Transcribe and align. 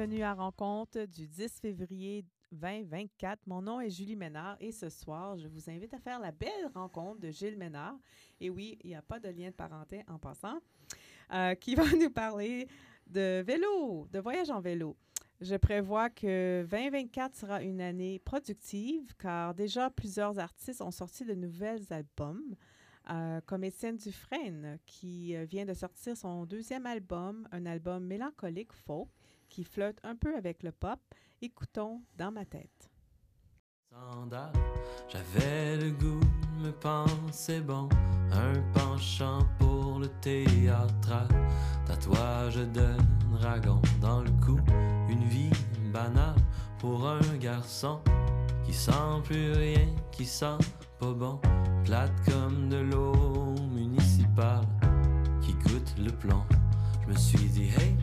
Bienvenue 0.00 0.22
à 0.22 0.32
Rencontre 0.32 1.04
du 1.04 1.28
10 1.28 1.60
février 1.60 2.24
2024. 2.52 3.40
Mon 3.46 3.60
nom 3.60 3.82
est 3.82 3.90
Julie 3.90 4.16
Ménard 4.16 4.56
et 4.58 4.72
ce 4.72 4.88
soir, 4.88 5.36
je 5.36 5.46
vous 5.46 5.68
invite 5.68 5.92
à 5.92 5.98
faire 5.98 6.18
la 6.18 6.32
belle 6.32 6.70
rencontre 6.74 7.20
de 7.20 7.30
Gilles 7.30 7.58
Ménard. 7.58 7.98
Et 8.40 8.48
oui, 8.48 8.78
il 8.82 8.88
n'y 8.88 8.96
a 8.96 9.02
pas 9.02 9.20
de 9.20 9.28
lien 9.28 9.48
de 9.48 9.54
parenté 9.54 10.02
en 10.08 10.18
passant, 10.18 10.58
euh, 11.34 11.54
qui 11.54 11.74
va 11.74 11.84
nous 12.00 12.08
parler 12.08 12.66
de 13.08 13.42
vélo, 13.42 14.08
de 14.10 14.20
voyage 14.20 14.48
en 14.48 14.62
vélo. 14.62 14.96
Je 15.42 15.56
prévois 15.56 16.08
que 16.08 16.66
2024 16.70 17.34
sera 17.34 17.62
une 17.62 17.82
année 17.82 18.20
productive 18.20 19.14
car 19.18 19.54
déjà 19.54 19.90
plusieurs 19.90 20.38
artistes 20.38 20.80
ont 20.80 20.90
sorti 20.90 21.26
de 21.26 21.34
nouveaux 21.34 21.92
albums. 21.92 22.56
Euh, 23.10 23.40
comme 23.44 23.64
Étienne 23.64 23.96
Dufresne, 23.96 24.78
qui 24.86 25.34
euh, 25.34 25.44
vient 25.44 25.64
de 25.64 25.74
sortir 25.74 26.16
son 26.16 26.46
deuxième 26.46 26.86
album, 26.86 27.46
un 27.50 27.66
album 27.66 28.04
mélancolique 28.04 28.72
folk 28.72 29.08
qui 29.50 29.64
flotte 29.64 29.98
un 30.02 30.16
peu 30.16 30.34
avec 30.36 30.62
le 30.62 30.72
pop. 30.72 31.00
Écoutons 31.42 32.00
Dans 32.16 32.32
ma 32.32 32.44
tête. 32.44 32.90
J'avais 35.08 35.76
le 35.76 35.90
goût 35.90 36.20
me 36.60 36.70
penser 36.70 37.60
bon, 37.60 37.88
un 38.30 38.52
penchant 38.72 39.40
pour 39.58 39.98
le 39.98 40.08
théâtre, 40.20 41.26
tatouage 41.86 42.56
de 42.56 42.94
dragon 43.32 43.82
dans 44.00 44.20
le 44.20 44.30
cou, 44.44 44.58
une 45.08 45.24
vie 45.24 45.50
banale 45.92 46.36
pour 46.78 47.08
un 47.08 47.36
garçon 47.40 48.00
qui 48.64 48.72
sent 48.72 49.20
plus 49.24 49.52
rien, 49.52 49.88
qui 50.12 50.24
sent 50.24 50.58
pas 51.00 51.12
bon, 51.12 51.40
plate 51.84 52.12
comme 52.24 52.68
de 52.68 52.76
l'eau 52.76 53.56
municipale 53.74 54.66
qui 55.42 55.52
goûte 55.54 55.94
le 55.98 56.12
plomb. 56.12 56.44
Je 57.02 57.12
me 57.12 57.18
suis 57.18 57.48
dit, 57.48 57.70
hey, 57.80 57.96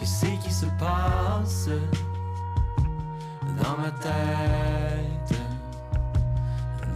qu'est-ce 0.00 0.26
qui 0.42 0.50
se 0.50 0.66
passe 0.78 1.68
dans 3.62 3.76
ma 3.76 3.90
tête? 3.90 5.38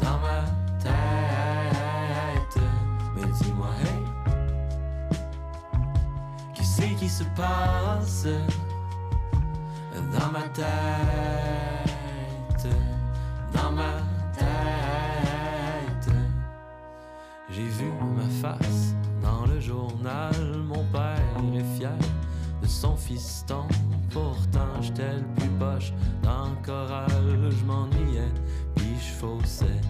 Dans 0.01 0.19
ma 0.19 0.41
tête, 0.83 2.59
mais 3.15 3.27
dis-moi, 3.43 3.69
hey, 3.85 4.05
qu'est-ce 6.55 6.87
qui 6.99 7.09
se 7.09 7.25
passe 7.37 8.27
dans 9.95 10.31
ma 10.33 10.49
tête? 10.55 10.65
Dans 13.53 13.73
ma 13.73 13.93
tête, 14.33 16.11
j'ai 17.51 17.69
vu 17.69 17.93
ma 18.17 18.29
face 18.41 18.95
dans 19.23 19.45
le 19.45 19.61
journal, 19.61 20.35
mon 20.67 20.85
père 20.85 21.21
est 21.55 21.77
fier 21.77 21.93
son 22.67 22.97
fiston. 22.97 23.65
Pourtant, 24.11 24.81
j'étais 24.81 25.17
le 25.17 25.25
plus 25.37 25.49
poche 25.59 25.93
dans 26.23 26.49
le 26.49 26.65
choral. 26.65 27.51
Je 27.51 27.65
m'ennuyais, 27.65 28.33
puis 28.75 28.95
je 28.99 29.13
faussais. 29.13 29.81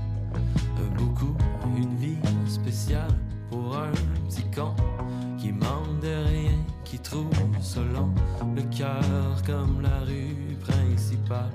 Beaucoup, 0.99 1.37
une 1.77 1.97
vie 1.97 2.19
spéciale 2.47 3.15
pour 3.51 3.77
un 3.77 3.91
petit 4.29 4.45
con 4.55 4.75
qui 5.39 5.53
manque 5.53 6.01
de 6.01 6.25
rien, 6.29 6.59
qui 6.85 6.99
trouve 6.99 7.29
selon 7.61 8.11
le 8.55 8.63
cœur 8.77 9.43
comme 9.47 9.81
la 9.83 10.01
rue 10.01 10.57
principale, 10.61 11.53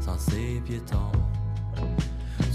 sans 0.00 0.18
ses 0.18 0.62
piétons. 0.64 1.12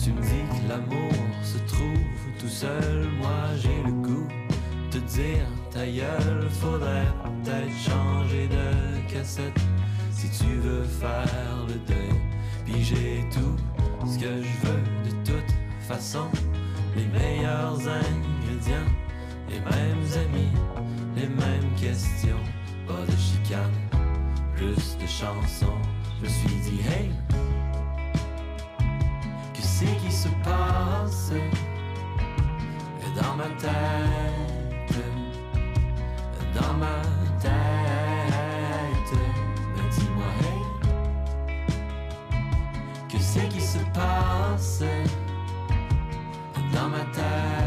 Tu 0.04 0.12
me 0.12 0.22
dis 0.22 0.46
que 0.50 0.70
l'amour 0.70 1.12
se 1.44 1.58
trouve 1.68 2.40
tout 2.40 2.48
seul, 2.48 3.08
moi 3.20 3.56
j'ai 3.58 3.84
le 3.84 3.92
goût 3.92 4.28
te 4.90 4.98
dire 4.98 5.46
ta 5.72 5.86
gueule, 5.86 6.50
faudrait 6.50 7.08
peut-être 7.24 7.78
changer 7.78 8.48
de 8.48 9.14
cassette 9.14 9.60
si 10.12 10.30
tu 10.30 10.56
veux 10.56 10.84
faire 10.84 11.66
le 11.68 11.76
deuil. 11.88 12.20
Puis 12.66 12.84
j'ai 12.84 13.26
tout 13.32 13.56
ce 14.08 14.18
que 14.18 14.42
je 14.42 14.68
veux 14.68 14.84
de 15.06 15.12
toute 15.24 15.54
façon, 15.88 16.28
les 16.96 17.06
meilleurs 17.08 17.80
ingrédients, 17.80 18.92
les 19.50 19.60
mêmes 19.60 20.08
amis, 20.26 20.52
les 21.16 21.28
mêmes 21.28 21.72
questions, 21.80 22.44
pas 22.88 23.06
de 23.06 23.18
chicane, 23.18 23.72
plus 24.56 24.98
de 24.98 25.08
chansons. 25.08 25.80
Je 26.18 26.26
me 26.26 26.30
suis 26.30 26.56
dit 26.64 26.82
hey, 26.90 27.12
que 29.54 29.62
c'est 29.62 29.96
qui 29.98 30.12
se 30.12 30.30
passe? 30.44 31.32
Dans 33.16 33.36
ma 33.36 33.50
tête? 33.58 34.59
Dans 36.54 36.74
ma 36.74 37.02
tête. 37.40 39.20
Mais 39.76 39.88
dis-moi, 39.92 40.30
hey, 40.44 40.62
que 43.10 43.18
c'est 43.20 43.48
qui 43.50 43.62
se 43.62 43.80
passe 43.94 44.84
dans 46.74 46.90
ma 46.90 47.04
tête, 47.14 47.59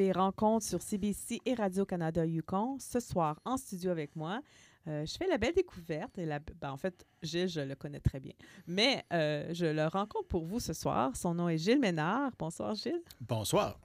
Écoutez 0.00 0.18
Rencontre 0.18 0.64
sur 0.64 0.80
CBC 0.80 1.42
et 1.44 1.52
Radio-Canada 1.52 2.24
Yukon. 2.24 2.78
Ce 2.78 3.00
soir, 3.00 3.38
en 3.44 3.58
studio 3.58 3.90
avec 3.90 4.16
moi, 4.16 4.40
euh, 4.88 5.04
je 5.04 5.14
fais 5.14 5.26
la 5.26 5.36
belle 5.36 5.52
découverte. 5.52 6.16
Et 6.16 6.24
la, 6.24 6.38
ben, 6.38 6.70
en 6.70 6.78
fait, 6.78 7.04
Gilles, 7.22 7.50
je 7.50 7.60
le 7.60 7.74
connais 7.74 8.00
très 8.00 8.18
bien. 8.18 8.32
Mais 8.66 9.04
euh, 9.12 9.52
je 9.52 9.66
le 9.66 9.86
rencontre 9.88 10.26
pour 10.28 10.46
vous 10.46 10.58
ce 10.58 10.72
soir. 10.72 11.14
Son 11.16 11.34
nom 11.34 11.50
est 11.50 11.58
Gilles 11.58 11.80
Ménard. 11.80 12.30
Bonsoir, 12.38 12.74
Gilles. 12.76 13.02
Bonsoir. 13.20 13.78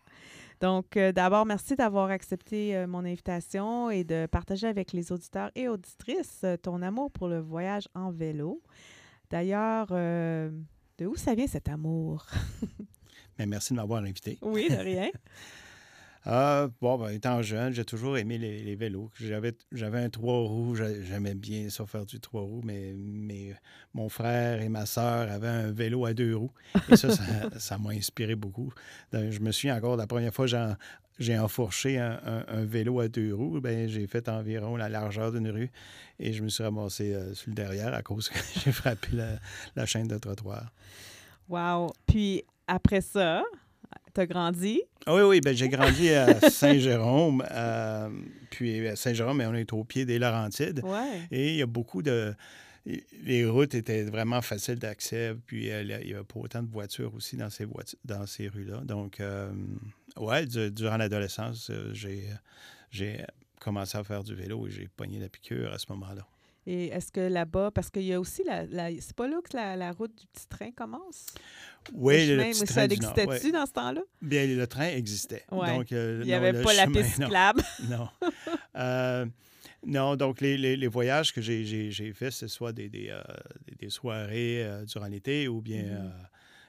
Donc, 0.62 0.96
euh, 0.96 1.12
d'abord, 1.12 1.46
merci 1.46 1.76
d'avoir 1.76 2.10
accepté 2.10 2.86
mon 2.88 3.04
invitation 3.04 3.90
et 3.90 4.06
de 4.06 4.26
partager 4.26 4.68
avec 4.68 4.94
les 4.94 5.12
auditeurs 5.12 5.52
et 5.54 5.68
auditrices 5.68 6.46
ton 6.64 6.82
amour 6.82 7.12
pour 7.12 7.28
le 7.28 7.40
voyage 7.42 7.90
en 7.94 8.12
vélo. 8.12 8.62
D'ailleurs, 9.30 9.88
de 9.88 11.06
où 11.06 11.18
ça 11.18 11.36
vient 11.36 11.48
cet 11.48 11.68
amour? 11.68 12.26
Mais 13.38 13.46
merci 13.46 13.74
de 13.74 13.80
m'avoir 13.80 14.02
invité. 14.02 14.38
Oui, 14.42 14.70
de 14.70 14.78
rien. 14.78 15.10
Ah, 16.28 16.70
bon, 16.82 16.98
ben, 16.98 17.10
étant 17.10 17.42
jeune, 17.44 17.72
j'ai 17.74 17.86
toujours 17.86 18.18
aimé 18.18 18.40
les, 18.40 18.64
les 18.64 18.76
vélos. 18.76 19.12
J'avais, 19.20 19.54
un 20.00 20.10
trois 20.10 20.40
roues, 20.40 20.74
j'a- 20.76 21.00
j'aimais 21.04 21.36
bien 21.36 21.70
ça 21.70 21.86
faire 21.86 22.06
du 22.06 22.20
trois 22.20 22.42
roues, 22.42 22.62
mais, 22.64 22.94
mais 22.98 23.54
mon 23.94 24.10
frère 24.10 24.60
et 24.62 24.70
ma 24.70 24.88
sœur 24.88 25.32
avaient 25.32 25.48
un 25.48 25.72
vélo 25.72 26.04
à 26.06 26.14
deux 26.16 26.36
roues. 26.36 26.52
Et 26.90 26.96
ça, 26.96 27.10
ça, 27.60 27.78
m'a 27.78 27.92
inspiré 27.92 28.34
beaucoup. 28.34 28.74
Donc, 29.14 29.30
je 29.30 29.40
me 29.40 29.52
souviens 29.52 29.78
encore, 29.78 29.98
la 29.98 30.08
première 30.08 30.34
fois 30.34 30.48
j'ai, 30.48 30.58
en- 30.58 30.76
j'ai 31.20 31.38
enfourché 31.38 32.00
un, 32.00 32.20
un- 32.26 32.46
un 32.48 32.66
vélo 32.66 33.00
à 33.02 33.08
deux 33.08 33.34
roues, 33.36 33.62
ben, 33.62 33.88
j'ai 33.88 34.08
fait 34.08 34.28
environ 34.28 34.78
la 34.78 34.90
largeur 34.90 35.32
d'une 35.32 35.50
rue 35.52 35.72
et 36.20 36.34
je 36.34 36.42
me 36.44 36.50
suis 36.50 36.64
ramassé 36.64 37.14
euh, 37.14 37.36
sur 37.36 37.50
le 37.50 37.56
derrière 37.56 37.94
à 37.94 38.02
cause 38.02 38.30
que 38.30 38.40
j'ai 38.64 38.72
frappé 38.72 39.10
la, 39.14 39.38
la 39.76 39.86
chaîne 39.86 40.08
de 40.08 40.18
trottoir. 40.18 40.72
Wow. 41.50 41.94
Puis, 42.08 42.44
après 42.68 43.02
ça, 43.02 43.44
as 44.22 44.26
grandi? 44.26 44.82
Ah 45.06 45.16
Oui, 45.16 45.22
oui, 45.22 45.42
ben, 45.42 45.56
j'ai 45.56 45.70
grandi 45.70 46.10
à 46.10 46.40
Saint-Jérôme. 46.50 47.44
euh, 47.52 48.10
puis 48.50 48.88
à 48.88 48.96
Saint-Jérôme, 48.96 49.38
mais 49.38 49.46
on 49.46 49.54
est 49.54 49.72
au 49.74 49.84
pied 49.84 50.06
des 50.06 50.18
Laurentides. 50.20 50.82
Ouais. 50.84 51.22
Et 51.32 51.50
il 51.52 51.56
y 51.58 51.62
a 51.62 51.66
beaucoup 51.66 52.02
de. 52.02 52.34
les 53.24 53.46
routes 53.46 53.76
étaient 53.76 54.04
vraiment 54.04 54.42
faciles 54.42 54.80
d'accès, 54.80 55.36
puis 55.46 55.68
il 55.68 55.86
n'y 55.88 56.14
avait 56.14 56.24
pas 56.24 56.40
autant 56.40 56.64
de 56.64 56.70
voitures 56.72 57.14
aussi 57.16 57.36
dans 57.38 57.50
ces, 57.50 57.68
dans 58.04 58.26
ces 58.26 58.48
rues-là. 58.48 58.82
Donc, 58.86 59.22
ouais, 60.18 60.46
durant 60.46 60.98
l'adolescence, 60.98 61.72
j'ai, 61.94 62.24
j'ai 62.92 63.26
commencé 63.60 63.98
à 63.98 64.04
faire 64.04 64.24
du 64.24 64.36
vélo 64.36 64.68
et 64.68 64.72
j'ai 64.72 64.88
pogné 64.88 65.20
la 65.20 65.30
piqûre 65.30 65.74
à 65.74 65.78
ce 65.80 65.86
moment-là. 65.90 66.26
Et 66.68 66.88
est-ce 66.88 67.12
que 67.12 67.20
là-bas, 67.20 67.70
parce 67.72 67.92
qu'il 67.92 68.04
y 68.04 68.14
a 68.14 68.20
aussi 68.20 68.44
la. 68.44 68.90
c'est 69.00 69.16
pas 69.16 69.28
là 69.28 69.38
que 69.44 69.56
la, 69.56 69.92
route 69.92 70.16
du 70.16 70.26
petit 70.28 70.48
train 70.48 70.72
commence? 70.72 71.28
Oui, 71.94 72.26
le, 72.28 72.38
petit 72.38 72.64
train. 72.64 72.74
Ça 72.74 72.86
existait-tu 72.86 73.52
dans 73.52 73.66
ce 73.68 73.72
temps-là? 73.74 74.02
Bien, 74.22 74.48
le 74.48 74.66
train 74.66 74.88
existait. 74.88 75.44
Donc, 75.52 75.92
euh, 75.92 76.22
Il 76.22 76.28
n'y 76.28 76.34
avait 76.34 76.60
pas 76.64 76.74
la 76.74 76.88
piste 76.88 77.16
cyclable. 77.16 77.62
Non. 77.90 78.10
Euh, 78.76 79.26
non. 79.86 80.16
donc 80.16 80.42
les, 80.42 80.58
les, 80.58 80.88
voyages 80.88 81.32
que 81.32 81.42
j'ai 81.42 82.14
faits, 82.14 82.32
ce 82.32 82.48
soit 82.48 82.74
des, 82.74 82.90
des, 82.90 83.10
euh, 83.10 83.22
des 83.78 83.90
soirées 83.90 84.68
durant 84.88 85.06
l'été 85.06 85.48
ou 85.48 85.62
bien 85.62 85.84
mm-hmm. 85.84 86.12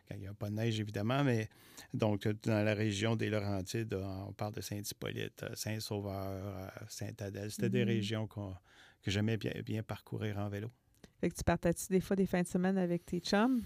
quand 0.09 0.15
il 0.17 0.21
n'y 0.21 0.27
a 0.27 0.35
pas 0.35 0.51
de 0.51 0.55
neige, 0.55 0.79
évidemment, 0.79 1.25
mais 1.25 1.49
donc 1.95 2.29
dans 2.45 2.63
la 2.63 2.75
région 2.75 3.17
des 3.17 3.31
Laurentides, 3.31 3.95
on 3.95 4.33
parle 4.33 4.53
de 4.53 4.61
Saint-Hippolyte, 4.61 5.45
Saint-Sauveur, 5.55 6.71
Saint-Adèle. 6.89 7.51
C'était 7.51 7.71
des 7.71 7.85
mm-hmm. 7.85 7.89
régions 7.89 8.27
qu'on 8.27 8.55
que 9.03 9.11
j'aimais 9.11 9.37
bien, 9.37 9.53
bien, 9.65 9.83
parcourir 9.83 10.39
en 10.39 10.49
vélo. 10.49 10.71
Fait 11.21 11.31
que 11.31 11.37
tu 11.37 11.45
partais-tu 11.45 11.87
des 11.89 12.01
fois 12.01 12.17
des 12.17 12.27
fins 12.27 12.43
de 12.43 12.47
semaine 12.47 12.77
avec 12.77 13.07
tes 13.07 13.21
chums? 13.21 13.63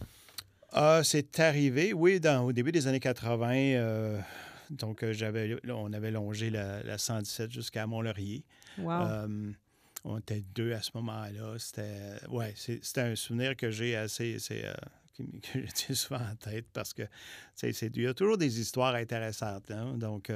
Ah, 0.72 1.00
c'est 1.02 1.40
arrivé, 1.40 1.92
oui, 1.92 2.20
dans, 2.20 2.44
au 2.44 2.52
début 2.52 2.70
des 2.70 2.86
années 2.86 3.00
80. 3.00 3.54
Euh, 3.54 4.20
donc, 4.70 5.02
euh, 5.02 5.12
j'avais, 5.12 5.56
on 5.68 5.92
avait 5.92 6.12
longé 6.12 6.50
la, 6.50 6.96
117 6.96 7.50
jusqu'à 7.50 7.86
Mont-Laurier. 7.86 8.44
Wow. 8.78 8.90
Euh, 8.90 9.52
on 10.04 10.18
était 10.18 10.42
deux 10.54 10.72
à 10.72 10.80
ce 10.80 10.90
moment-là. 10.94 11.58
C'était, 11.58 12.26
ouais, 12.28 12.54
c'était 12.56 13.00
un 13.00 13.16
souvenir 13.16 13.56
que 13.56 13.70
j'ai 13.70 13.96
assez, 13.96 14.38
c'est, 14.38 14.64
que 15.18 15.58
j'ai 15.88 15.94
souvent 15.94 16.20
en 16.20 16.36
tête 16.36 16.66
parce 16.72 16.94
que 16.94 17.02
c'est, 17.56 17.70
il 17.70 18.02
y 18.02 18.06
a 18.06 18.14
toujours 18.14 18.38
des 18.38 18.60
histoires 18.60 18.94
intéressantes. 18.94 19.70
Hein. 19.72 19.98
Donc, 19.98 20.30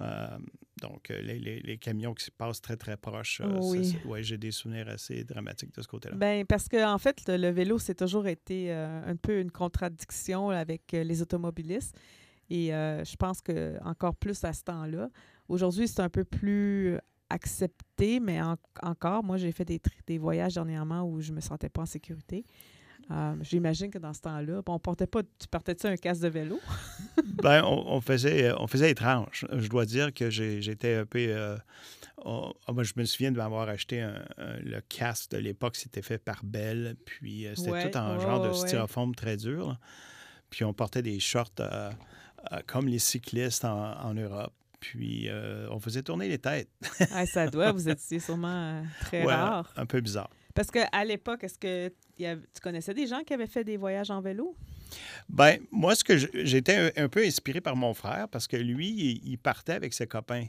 euh, 0.00 0.38
donc, 0.82 1.10
euh, 1.10 1.20
les, 1.22 1.78
camions 1.78 2.12
qui 2.12 2.24
se 2.24 2.30
passent 2.30 2.60
très, 2.60 2.76
très 2.76 2.96
proches, 2.96 3.40
euh, 3.42 3.58
oui. 3.62 3.96
ouais, 4.04 4.22
j'ai 4.22 4.36
des 4.36 4.50
souvenirs 4.50 4.88
assez 4.88 5.24
dramatiques 5.24 5.74
de 5.74 5.80
ce 5.80 5.88
côté-là. 5.88 6.16
Bien, 6.16 6.44
parce 6.46 6.68
qu'en 6.68 6.92
en 6.92 6.98
fait, 6.98 7.22
le, 7.28 7.50
vélo, 7.50 7.78
c'est 7.78 7.94
toujours 7.94 8.26
été 8.26 8.72
un 8.72 9.16
peu 9.16 9.40
une 9.40 9.50
contradiction 9.50 10.50
avec 10.50 10.92
les 10.92 11.22
automobilistes. 11.22 11.96
Et 12.50 12.68
je 12.68 13.16
pense 13.16 13.40
que 13.40 13.76
encore 13.84 14.16
plus 14.16 14.44
à 14.44 14.52
ce 14.52 14.64
temps-là. 14.64 15.08
Aujourd'hui, 15.48 15.88
c'est 15.88 16.00
un 16.00 16.10
peu 16.10 16.24
plus 16.24 16.98
accepté, 17.30 18.20
mais 18.20 18.40
encore, 18.82 19.24
moi, 19.24 19.36
j'ai 19.36 19.52
fait 19.52 19.64
des, 19.64 19.80
des 20.06 20.18
voyages 20.18 20.54
dernièrement 20.54 21.02
où 21.04 21.20
je 21.20 21.30
ne 21.30 21.36
me 21.36 21.40
sentais 21.40 21.68
pas 21.68 21.82
en 21.82 21.86
sécurité. 21.86 22.44
Euh, 23.10 23.34
j'imagine 23.42 23.90
que 23.90 23.98
dans 23.98 24.12
ce 24.12 24.20
temps-là, 24.22 24.62
on 24.66 24.78
portait 24.78 25.06
pas. 25.06 25.22
Tu 25.22 25.46
partais-tu 25.48 25.86
un 25.86 25.96
casque 25.96 26.22
de 26.22 26.28
vélo? 26.28 26.60
ben, 27.42 27.62
on, 27.64 28.00
faisait, 28.00 28.52
on 28.58 28.66
faisait 28.66 28.90
étrange. 28.90 29.46
Je 29.52 29.68
dois 29.68 29.86
dire 29.86 30.12
que 30.12 30.28
j'étais 30.28 30.94
un 30.96 31.06
peu. 31.06 31.18
Euh, 31.20 31.56
ah, 32.24 32.50
je 32.82 32.92
me 32.96 33.04
souviens 33.04 33.30
de 33.30 33.36
m'avoir 33.36 33.68
acheté 33.68 34.06
le 34.38 34.80
casque 34.80 35.32
de 35.32 35.38
l'époque, 35.38 35.76
c'était 35.76 36.02
fait 36.02 36.18
par 36.18 36.40
Bell, 36.42 36.96
puis 37.04 37.46
euh, 37.46 37.54
c'était 37.54 37.90
tout 37.90 37.98
en 37.98 38.18
genre 38.18 38.42
de 38.42 38.52
styrofoam 38.52 39.14
très 39.14 39.36
dur. 39.36 39.78
Puis 40.50 40.64
on 40.64 40.72
portait 40.72 41.02
des 41.02 41.20
shorts 41.20 41.54
comme 42.66 42.88
les 42.88 42.98
cyclistes 42.98 43.64
en, 43.64 44.14
Europe. 44.14 44.54
Puis 44.80 45.28
on 45.70 45.78
faisait 45.78 46.02
tourner 46.02 46.28
les 46.28 46.38
têtes. 46.38 46.70
ça 47.26 47.46
doit, 47.46 47.70
vous 47.70 47.88
étiez 47.88 48.18
sûrement 48.18 48.82
très 49.02 49.22
rare. 49.22 49.72
Un 49.76 49.86
peu 49.86 50.00
bizarre. 50.00 50.30
Parce 50.54 50.70
qu'à 50.70 51.04
l'époque, 51.04 51.44
est-ce 51.44 51.58
que 51.58 51.92
tu 52.16 52.60
connaissais 52.62 52.94
des 52.94 53.06
gens 53.06 53.22
qui 53.22 53.34
avaient 53.34 53.46
fait 53.46 53.64
des 53.64 53.76
voyages 53.76 54.10
en 54.10 54.20
vélo? 54.20 54.56
Ben 55.28 55.58
moi, 55.70 55.94
ce 55.94 56.04
que 56.04 56.16
j'étais 56.16 56.92
un, 56.96 57.08
peu 57.08 57.24
inspiré 57.24 57.60
par 57.60 57.76
mon 57.76 57.94
frère 57.94 58.28
parce 58.28 58.46
que 58.46 58.56
lui, 58.56 59.20
il, 59.24 59.36
partait 59.38 59.72
avec 59.72 59.92
ses 59.92 60.06
copains. 60.06 60.46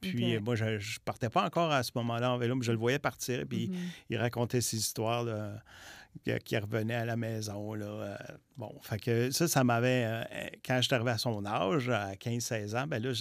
Puis 0.00 0.38
moi, 0.38 0.54
je 0.54 0.64
ne 0.64 1.04
partais 1.04 1.28
pas 1.28 1.44
encore 1.44 1.70
à 1.70 1.82
ce 1.82 1.90
moment-là 1.96 2.32
en 2.32 2.38
vélo, 2.38 2.54
mais 2.54 2.64
je 2.64 2.72
le 2.72 2.78
voyais 2.78 2.98
partir. 2.98 3.44
Puis 3.48 3.68
mm-hmm. 3.68 4.04
il 4.10 4.16
racontait 4.16 4.60
ses 4.60 4.78
histoires 4.78 5.26
qui 6.44 6.56
revenait 6.56 6.94
à 6.94 7.04
la 7.04 7.16
maison. 7.16 7.74
Là. 7.74 7.86
Euh, 7.86 8.16
bon, 8.56 8.72
fait 8.82 8.98
que 8.98 9.30
ça, 9.30 9.48
ça 9.48 9.64
m'avait. 9.64 10.04
Euh, 10.06 10.24
quand 10.64 10.76
je 10.76 10.82
suis 10.82 10.94
arrivé 10.94 11.10
à 11.10 11.18
son 11.18 11.44
âge, 11.44 11.88
à 11.88 12.12
15-16 12.14 12.76
ans, 12.76 12.86
ben 12.86 13.02
là, 13.02 13.12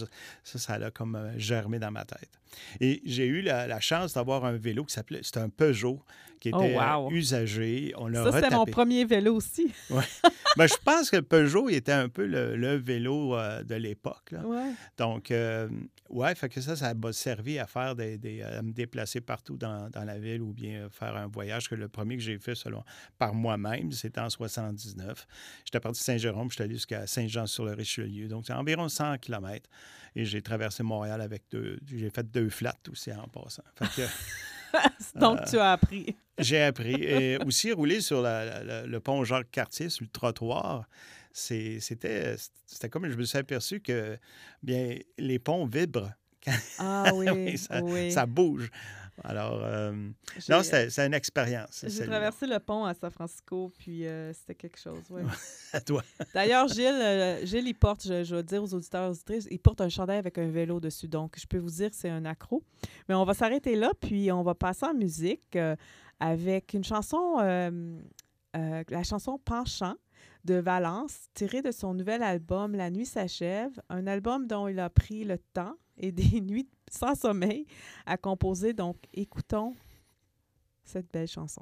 ça, 0.44 0.59
ça 0.59 0.74
a 0.74 0.91
comme 0.91 1.15
euh, 1.15 1.38
germé 1.38 1.80
dans 1.80 1.91
ma 1.91 2.06
tête. 2.06 2.30
Et 2.80 3.01
j'ai 3.06 3.25
eu 3.25 3.41
la, 3.41 3.68
la 3.68 3.80
chance 3.80 4.13
d'avoir 4.13 4.45
un 4.45 4.57
vélo 4.57 4.83
qui 4.83 4.94
s'appelait. 4.94 5.21
C'était 5.24 5.39
un 5.39 5.50
Peugeot 5.50 6.01
qui 6.39 6.51
oh, 6.53 6.62
était 6.62 7.15
usagé. 7.15 7.94
On 7.97 8.12
ça, 8.13 8.31
c'était 8.31 8.56
mon 8.56 8.65
premier 8.65 9.06
vélo 9.06 9.36
aussi. 9.36 9.71
ouais. 9.89 10.03
ben, 10.57 10.68
je 10.68 10.75
pense 10.83 11.09
que 11.09 11.18
le 11.18 11.24
Peugeot 11.24 11.69
était 11.69 11.91
un 11.91 12.09
peu 12.09 12.25
le, 12.25 12.75
vélo 12.77 13.36
euh, 13.36 13.63
de 13.63 13.75
l'époque. 13.75 14.33
Ouais. 14.44 14.71
Donc, 14.97 15.31
euh, 15.31 15.68
ouais, 16.10 16.36
fait 16.36 16.50
que 16.50 16.62
ça, 16.62 16.76
ça 16.76 16.94
m'a 16.94 17.14
servi 17.14 17.60
à 17.60 17.68
faire 17.68 17.96
des, 17.96 18.18
des 18.18 18.42
à 18.42 18.62
me 18.62 18.72
déplacer 18.72 19.22
partout 19.22 19.58
dans, 19.58 19.90
dans, 19.90 20.04
la 20.04 20.20
ville 20.20 20.42
ou 20.42 20.54
bien 20.54 20.90
faire 20.90 21.16
un 21.16 21.28
voyage. 21.28 21.70
Que 21.70 21.76
le 21.76 21.88
premier 21.88 22.18
que 22.18 22.24
j'ai 22.24 22.38
fait 22.40 22.56
selon 22.56 22.84
par 23.18 23.34
moi-même, 23.34 23.92
c'était 23.92 24.22
en 24.22 24.30
79. 24.30 25.28
J'étais 25.66 25.80
parti 25.80 26.00
de 26.00 26.04
Saint-Jérôme, 26.04 26.50
j'étais 26.52 26.64
allé 26.64 26.76
jusqu'à 26.76 27.08
Saint-Jean-sur-le-Richelieu. 27.08 28.28
Donc, 28.28 28.46
c'est 28.48 28.54
environ 28.54 28.90
100 28.90 29.18
km. 29.18 29.70
Et 30.16 30.26
j'ai 30.26 30.42
traversé 30.42 30.84
Montréal 30.84 31.22
avec 31.22 31.44
deux. 31.52 31.80
J'ai 31.86 32.10
fait 32.10 32.30
deux 32.30 32.50
flats 32.50 32.74
aussi 32.92 33.12
en 33.14 33.28
passant. 33.28 33.64
Fait 33.76 34.02
que, 34.02 34.08
Donc, 35.16 35.40
tu 35.50 35.58
as 35.58 35.74
appris. 35.74 36.16
J'ai 36.38 36.62
appris. 36.62 36.96
Et 36.96 37.38
aussi, 37.46 37.72
rouler 37.72 38.02
sur 38.02 38.22
le 38.24 38.98
pont 39.00 39.24
Jacques-Cartier, 39.24 39.90
sur 39.90 40.04
le 40.04 40.10
trottoir, 40.10 40.88
c'était 41.31 42.89
comme 42.89 43.09
je 43.09 43.17
me 43.17 43.24
suis 43.24 43.38
aperçu 43.38 43.79
que 43.79 44.17
bien 44.63 44.98
les 45.17 45.39
ponts 45.39 45.65
vibrent. 45.65 46.12
Ah 46.79 47.12
oui, 47.13 47.57
ça, 47.57 48.25
bouge. 48.25 48.71
Alors, 49.24 49.59
euh, 49.63 49.91
non, 50.50 50.62
c'est 50.63 51.05
une 51.05 51.13
expérience. 51.13 51.86
J'ai 51.88 52.05
traversé 52.05 52.48
le 52.48 52.59
pont 52.59 52.86
à 52.86 52.93
San 52.93 53.12
Francisco, 53.12 53.71
puis 53.77 54.05
euh, 54.05 54.31
c'était 54.33 54.55
quelque 54.55 54.79
chose, 54.79 55.03
à 55.74 55.81
toi. 55.81 56.03
D'ailleurs, 56.33 56.67
Gilles, 56.69 56.86
euh, 56.88 57.45
Gilles, 57.45 57.67
il 57.67 57.74
porte, 57.74 58.07
je, 58.07 58.24
je, 58.24 58.36
veux 58.36 58.43
dire 58.43 58.63
aux 58.63 58.74
auditeurs 58.74 59.07
et 59.07 59.09
auditrices, 59.09 59.48
il 59.51 59.59
porte 59.59 59.81
un 59.81 59.89
chandail 59.89 60.19
avec 60.19 60.38
un 60.38 60.48
vélo 60.48 60.79
dessus. 60.79 61.07
Donc, 61.07 61.36
je 61.38 61.45
peux 61.45 61.57
vous 61.57 61.69
dire 61.69 61.89
que 61.89 61.95
c'est 61.95 62.09
un 62.09 62.25
accro. 62.25 62.63
Mais 63.07 63.15
on 63.15 63.25
va 63.25 63.33
s'arrêter 63.33 63.75
là, 63.75 63.91
puis 64.00 64.31
on 64.31 64.43
va 64.43 64.55
passer 64.55 64.86
en 64.86 64.93
musique 64.93 65.57
avec 66.19 66.74
une 66.74 66.83
chanson, 66.83 67.38
la 68.53 69.03
chanson 69.03 69.38
Penchant 69.43 69.95
de 70.50 70.56
Valence, 70.56 71.29
tirée 71.36 71.62
de 71.62 71.70
son 71.70 71.94
nouvel 71.94 72.24
album 72.24 72.75
La 72.75 72.89
nuit 72.89 73.06
s'achève, 73.06 73.79
un 73.88 74.08
album 74.08 74.48
dont 74.48 74.68
il 74.68 74.79
a 74.79 74.89
pris 74.89 75.24
le 75.24 75.38
temps 75.38 75.75
et 75.96 76.12
des 76.12 76.41
nuits 76.41 76.68
sans 76.89 77.13
sommeil 77.13 77.68
à 78.08 78.18
composer. 78.18 78.74
Donc, 78.74 78.98
écoutons 79.13 79.75
cette 80.84 81.12
belle 81.12 81.27
chanson. 81.27 81.62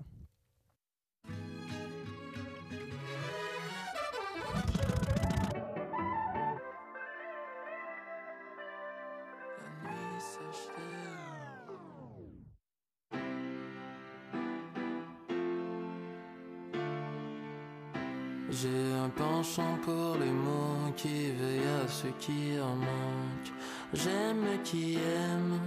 Penchant 19.17 19.79
pour 19.83 20.15
les 20.19 20.31
mots 20.31 20.91
qui 20.95 21.31
veillent 21.31 21.67
à 21.83 21.88
ceux 21.88 22.13
qui 22.19 22.59
en 22.62 22.75
manquent. 22.75 23.53
J'aime 23.93 24.62
qui 24.63 24.95
aime, 24.95 25.59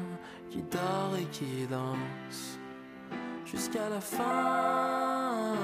qui 0.49 0.63
dort 0.63 1.17
et 1.19 1.25
qui 1.27 1.67
danse. 1.69 2.59
Jusqu'à 3.45 3.89
la 3.89 4.01
fin 4.01 5.57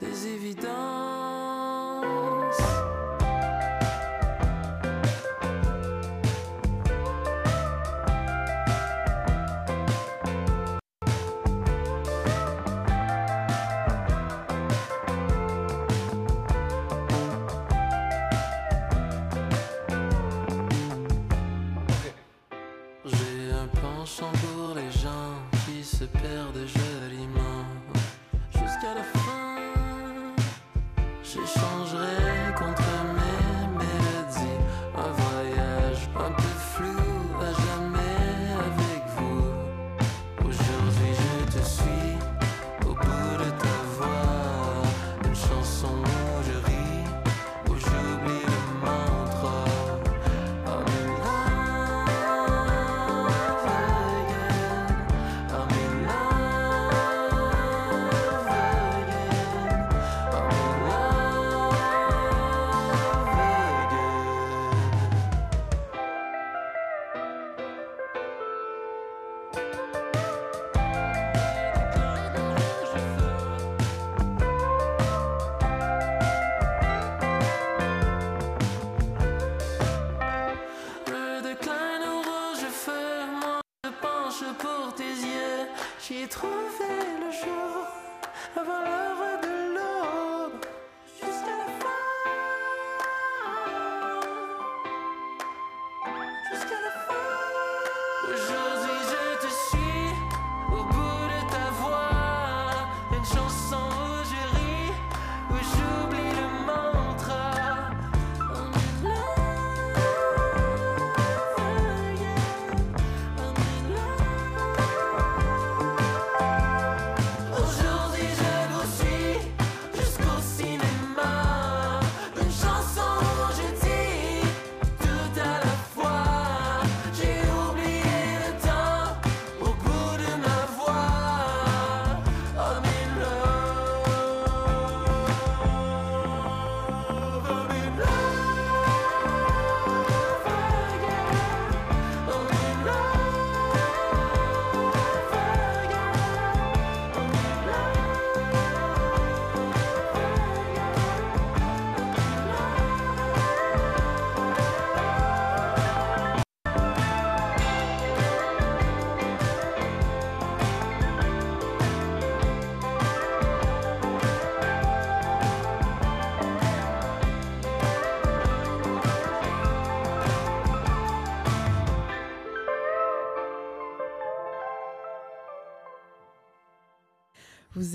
des 0.00 0.26
évidences. 0.26 1.13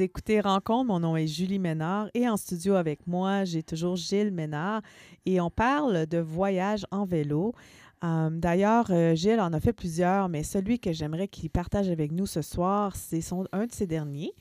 Écoutez 0.01 0.39
Rencontre, 0.39 0.86
mon 0.86 1.01
nom 1.01 1.18
est 1.18 1.27
Julie 1.27 1.60
Ménard 1.60 2.10
et 2.13 2.29
en 2.29 2.38
studio 2.38 2.75
avec 2.75 3.06
moi, 3.06 3.44
j'ai 3.44 3.63
toujours 3.63 3.98
Gilles 3.98 4.32
Ménard 4.32 4.82
et 5.25 5.41
on 5.41 5.50
parle 5.50 6.06
de 6.06 6.20
voyage 6.20 6.86
en 6.91 7.03
vélo. 7.03 7.53
Euh, 8.06 8.29
D'ailleurs, 8.29 8.86
euh, 8.91 9.13
Gilles 9.15 9.41
en 9.41 9.51
a 9.51 9.60
fait 9.60 9.74
plusieurs, 9.74 10.29
mais 10.29 10.44
celui 10.44 10.79
que 10.79 10.94
j'aimerais 10.94 11.27
qu'il 11.27 11.50
partage 11.50 11.89
avec 11.89 12.13
nous 12.13 12.27
ce 12.27 12.41
soir, 12.41 12.96
c'est 12.96 13.20
un 13.51 13.65
de 13.65 13.72
ses 13.74 13.88
derniers. 13.88 14.32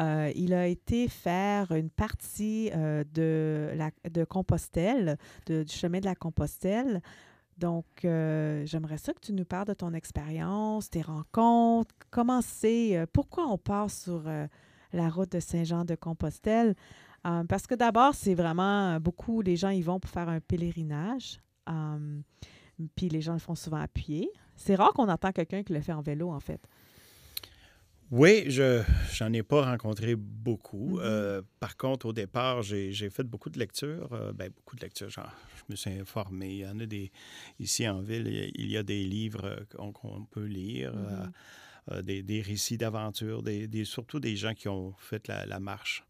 Euh, 0.00 0.32
il 0.34 0.54
a 0.54 0.66
été 0.66 1.08
faire 1.08 1.72
une 1.72 1.90
partie 1.90 2.70
de, 2.70 3.70
la, 3.74 3.90
de 4.10 4.24
Compostelle, 4.24 5.18
du 5.46 5.64
chemin 5.68 6.00
de 6.00 6.06
la 6.06 6.14
Compostelle. 6.14 7.02
Donc, 7.58 7.84
j'aimerais 8.02 8.98
ça 8.98 9.12
que 9.12 9.20
tu 9.20 9.34
nous 9.34 9.44
parles 9.44 9.66
de 9.66 9.74
ton 9.74 9.92
expérience, 9.92 10.88
tes 10.88 11.02
rencontres, 11.02 11.94
comment 12.10 12.40
c'est, 12.40 13.04
pourquoi 13.12 13.46
on 13.48 13.58
part 13.58 13.90
sur 13.90 14.22
la 14.92 15.08
route 15.08 15.32
de 15.32 15.40
Saint-Jean-de-Compostelle. 15.40 16.74
Euh, 17.26 17.44
parce 17.44 17.66
que 17.66 17.74
d'abord, 17.74 18.14
c'est 18.14 18.34
vraiment 18.34 18.98
beaucoup, 19.00 19.42
les 19.42 19.56
gens 19.56 19.70
y 19.70 19.82
vont 19.82 20.00
pour 20.00 20.10
faire 20.10 20.28
un 20.28 20.40
pèlerinage. 20.40 21.40
Euh, 21.68 22.20
puis 22.96 23.08
les 23.08 23.20
gens 23.20 23.34
le 23.34 23.38
font 23.38 23.54
souvent 23.54 23.76
à 23.80 23.88
pied. 23.88 24.28
C'est 24.56 24.74
rare 24.74 24.92
qu'on 24.92 25.08
entend 25.08 25.30
quelqu'un 25.32 25.62
qui 25.62 25.72
le 25.72 25.80
fait 25.80 25.92
en 25.92 26.02
vélo, 26.02 26.30
en 26.30 26.40
fait. 26.40 26.60
Oui, 28.10 28.44
je 28.48 28.82
j'en 29.14 29.32
ai 29.32 29.42
pas 29.42 29.64
rencontré 29.64 30.14
beaucoup. 30.16 30.96
Mhm. 30.96 31.00
Euh, 31.02 31.42
par 31.60 31.78
contre, 31.78 32.06
au 32.06 32.12
départ, 32.12 32.60
j'ai 32.62 32.92
fait 33.08 33.22
beaucoup 33.22 33.48
de 33.48 33.58
lectures. 33.58 34.12
euh, 34.12 34.32
ben, 34.34 34.50
beaucoup 34.54 34.76
de 34.76 34.82
lectures. 34.82 35.08
Genre, 35.08 35.32
je 35.56 35.62
me 35.70 35.76
suis 35.76 35.90
informé. 35.98 36.48
Il 36.50 36.56
y 36.58 36.66
en 36.66 36.78
a 36.78 36.84
des. 36.84 37.10
Ici 37.58 37.88
en 37.88 38.02
ville, 38.02 38.26
il 38.54 38.70
y 38.70 38.76
a- 38.76 38.82
des 38.82 39.04
livres 39.04 39.60
qu'on 39.74 40.24
peut 40.30 40.44
lire, 40.44 40.92
euh, 40.94 41.26
des, 42.02 42.22
des 42.22 42.40
récits 42.42 42.78
d'aventure, 42.78 43.42
des, 43.42 43.66
des- 43.66 43.84
surtout 43.84 44.20
des 44.20 44.36
gens 44.36 44.54
qui 44.54 44.68
ont 44.68 44.94
fait 44.98 45.28
la, 45.28 45.46
la 45.46 45.60
marche. 45.60 46.04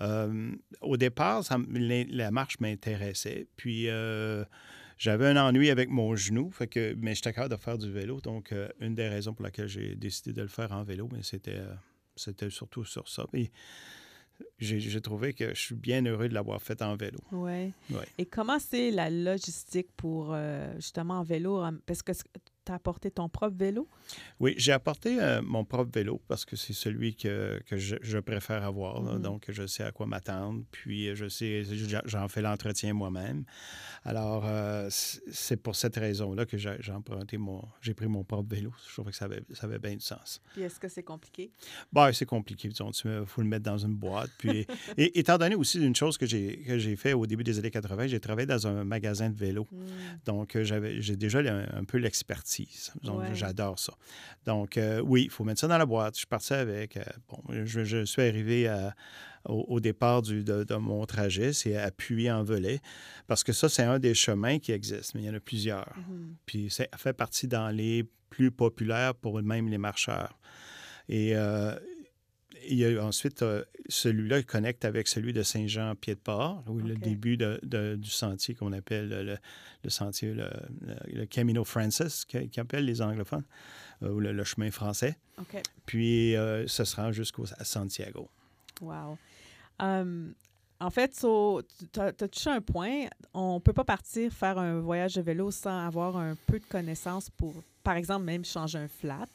Euh, 0.00 0.52
au 0.80 0.96
départ, 0.96 1.44
ça 1.44 1.58
la, 1.70 2.04
la 2.04 2.30
marche 2.30 2.58
m'intéressait. 2.60 3.46
Puis. 3.56 3.88
euh, 3.88 4.44
j'avais 4.98 5.26
un 5.26 5.36
ennui 5.36 5.68
avec 5.68 5.90
mon 5.90 6.16
genou, 6.16 6.50
fait 6.50 6.68
que, 6.68 6.94
mais 6.96 7.14
j'étais 7.14 7.34
capable 7.34 7.54
de 7.54 7.60
faire 7.60 7.76
du 7.76 7.92
vélo. 7.92 8.18
Donc, 8.22 8.50
euh, 8.50 8.66
une 8.80 8.94
des 8.94 9.06
raisons 9.08 9.34
pour 9.34 9.44
laquelle 9.44 9.68
j'ai 9.68 9.94
décidé 9.94 10.32
de 10.32 10.40
le 10.40 10.48
faire 10.48 10.72
en 10.72 10.84
vélo, 10.84 11.06
mais 11.12 11.22
c'était, 11.22 11.58
euh, 11.58 11.74
c'était 12.16 12.48
surtout 12.48 12.82
sur 12.82 13.06
ça. 13.06 13.26
Puis, 13.30 13.50
j'ai, 14.58 14.80
j'ai 14.80 15.00
trouvé 15.02 15.34
que 15.34 15.50
je 15.50 15.60
suis 15.60 15.74
bien 15.74 16.02
heureux 16.06 16.30
de 16.30 16.34
l'avoir 16.34 16.62
fait 16.62 16.80
en 16.80 16.96
vélo. 16.96 17.18
Ouais. 17.30 17.74
Et 18.16 18.24
comment 18.24 18.58
c'est 18.58 18.90
la 18.90 19.10
logistique 19.10 19.88
pour 19.98 20.32
euh, 20.32 20.72
justement 20.76 21.18
en 21.18 21.24
vélo? 21.24 21.62
Parce 21.84 22.02
que 22.02 22.12
tu 22.66 22.72
as 22.72 22.74
apporté 22.74 23.10
ton 23.10 23.28
propre 23.28 23.56
vélo? 23.56 23.88
Oui, 24.40 24.54
j'ai 24.58 24.72
apporté 24.72 25.20
euh, 25.20 25.40
mon 25.42 25.64
propre 25.64 25.90
vélo 25.92 26.20
parce 26.28 26.44
que 26.44 26.56
c'est 26.56 26.72
celui 26.72 27.14
que, 27.14 27.60
que 27.66 27.76
je, 27.76 27.96
je 28.02 28.18
préfère 28.18 28.64
avoir. 28.64 29.02
là. 29.02 29.12
Mhm. 29.14 29.22
Donc, 29.22 29.44
je 29.48 29.66
sais 29.66 29.84
à 29.84 29.92
quoi 29.92 30.06
m'attendre. 30.06 30.62
Puis, 30.72 31.08
euh, 31.08 31.14
je 31.14 31.28
sais, 31.28 31.62
j'en- 32.04 32.26
fais 32.28 32.42
l'entretien 32.42 32.92
moi-même. 32.92 33.44
Alors, 34.04 34.44
euh, 34.46 34.88
c'est 34.90 35.56
pour 35.56 35.76
cette 35.76 35.94
raison-là 35.94 36.44
que 36.44 36.58
j'ai, 36.58 36.76
emprunté 36.92 37.38
mon, 37.38 37.62
j'ai 37.80 37.94
pris 37.94 38.08
mon 38.08 38.24
propre 38.24 38.52
vélo. 38.52 38.72
Je 38.88 38.92
trouvais 38.94 39.12
que 39.12 39.16
ça 39.16 39.26
avait, 39.26 39.42
ça 39.52 39.66
avait 39.66 39.78
bien 39.78 39.94
du 39.94 40.00
sens. 40.00 40.40
Puis 40.52 40.62
est-ce 40.62 40.80
que 40.80 40.88
c'est 40.88 41.04
compliqué? 41.04 41.52
Bon, 41.92 42.12
c'est 42.12 42.26
compliqué. 42.26 42.68
Il 42.68 43.24
faut 43.26 43.42
le 43.42 43.48
mettre 43.48 43.64
dans 43.64 43.78
une 43.78 43.94
boîte. 43.94 44.30
Puis, 44.38 44.66
et, 44.98 45.18
étant 45.18 45.38
donné 45.38 45.54
aussi 45.54 45.78
une 45.78 45.94
chose 45.94 46.18
que 46.18 46.26
j'ai, 46.26 46.96
fait 46.96 47.12
au 47.12 47.26
début 47.26 47.44
des 47.44 47.58
années 47.60 47.70
80, 47.70 48.08
j'ai 48.08 48.20
travaillé 48.20 48.46
dans 48.46 48.66
un 48.66 48.82
magasin 48.82 49.30
de 49.30 49.36
vélo. 49.36 49.68
Hmm. 49.70 49.86
Donc, 50.24 50.58
j'ai 50.62 51.16
déjà 51.16 51.38
un, 51.38 51.78
un 51.78 51.84
peu 51.84 51.98
l'expertise. 51.98 52.55
Donc, 53.02 53.20
Ouais. 53.20 53.34
j'adore 53.34 53.78
ça. 53.78 53.92
Donc, 54.46 54.76
euh, 54.76 55.00
oui, 55.00 55.24
il 55.24 55.30
faut 55.30 55.44
mettre 55.44 55.60
ça 55.60 55.68
dans 55.68 55.78
la 55.78 55.86
boîte. 55.86 56.14
Je 56.14 56.18
suis 56.18 56.26
parti 56.26 56.52
avec. 56.54 56.96
euh, 56.96 57.02
bon, 57.28 57.42
je, 57.64 57.84
je 57.84 58.04
suis 58.04 58.22
arrivé 58.22 58.68
à- 58.68 58.94
au, 59.48 59.64
au 59.68 59.80
départ 59.80 60.22
du, 60.22 60.42
de, 60.42 60.64
de 60.64 60.74
mon 60.74 61.04
trajet, 61.06 61.52
c'est 61.52 61.76
à 61.76 61.90
Puy-en-Velay, 61.90 62.80
parce 63.28 63.44
que 63.44 63.52
ça, 63.52 63.68
c'est 63.68 63.84
un 63.84 63.98
des 64.00 64.14
chemins 64.14 64.58
qui 64.58 64.72
existent, 64.72 65.12
mais 65.14 65.22
il 65.22 65.26
y 65.26 65.30
en 65.30 65.34
a 65.34 65.40
plusieurs. 65.40 65.92
Mhm. 65.96 66.34
Puis, 66.46 66.70
ça 66.70 66.84
fait 66.96 67.12
partie 67.12 67.46
dans 67.46 67.68
les 67.68 68.04
plus 68.30 68.50
populaires 68.50 69.14
pour 69.14 69.40
même 69.42 69.68
les 69.68 69.78
marcheurs. 69.78 70.36
Et 71.08 71.36
euh, 71.36 71.76
il 72.68 72.78
y 72.78 72.84
a 72.84 73.04
ensuite 73.04 73.42
euh, 73.42 73.64
celui-là 73.88 74.42
connecte 74.42 74.84
avec 74.84 75.08
celui 75.08 75.32
de 75.32 75.42
Saint-Jean-Pied-de-Port, 75.42 76.64
où 76.68 76.78
le 76.78 76.94
début 76.96 77.36
de- 77.36 77.60
de- 77.62 77.96
du 77.96 78.10
sentier 78.10 78.54
qu'on 78.54 78.72
appelle 78.72 79.08
le, 79.08 79.36
le 79.84 79.90
sentier, 79.90 80.34
le, 80.34 81.24
Camino 81.26 81.64
Francis, 81.64 82.24
qui 82.24 82.60
appellent 82.60 82.84
les 82.84 83.02
anglophones, 83.02 83.44
euh, 84.02 84.10
ou 84.10 84.20
le, 84.20 84.32
le 84.32 84.44
chemin 84.44 84.70
français. 84.70 85.16
Puis, 85.86 86.36
euh, 86.36 86.66
ça 86.66 86.84
se 86.84 86.96
rend 86.96 87.12
jusqu'au 87.12 87.44
à 87.58 87.64
Santiago. 87.64 88.28
Wow. 88.80 89.18
Hum, 89.78 90.34
en 90.78 90.90
fait, 90.90 91.14
so, 91.14 91.62
tu 91.92 92.00
as, 92.00 92.12
touché 92.12 92.50
un 92.50 92.60
point. 92.60 93.06
On 93.32 93.54
ne 93.54 93.60
peut 93.60 93.72
pas 93.72 93.84
partir 93.84 94.30
faire 94.32 94.58
un 94.58 94.80
voyage 94.80 95.14
de 95.14 95.22
vélo 95.22 95.50
sans 95.50 95.86
avoir 95.86 96.16
un 96.16 96.34
peu 96.46 96.58
de 96.58 96.64
connaissances 96.66 97.30
pour, 97.30 97.54
par 97.82 97.96
exemple, 97.96 98.24
même 98.24 98.44
changer 98.44 98.78
un 98.78 98.88
flat. 98.88 99.26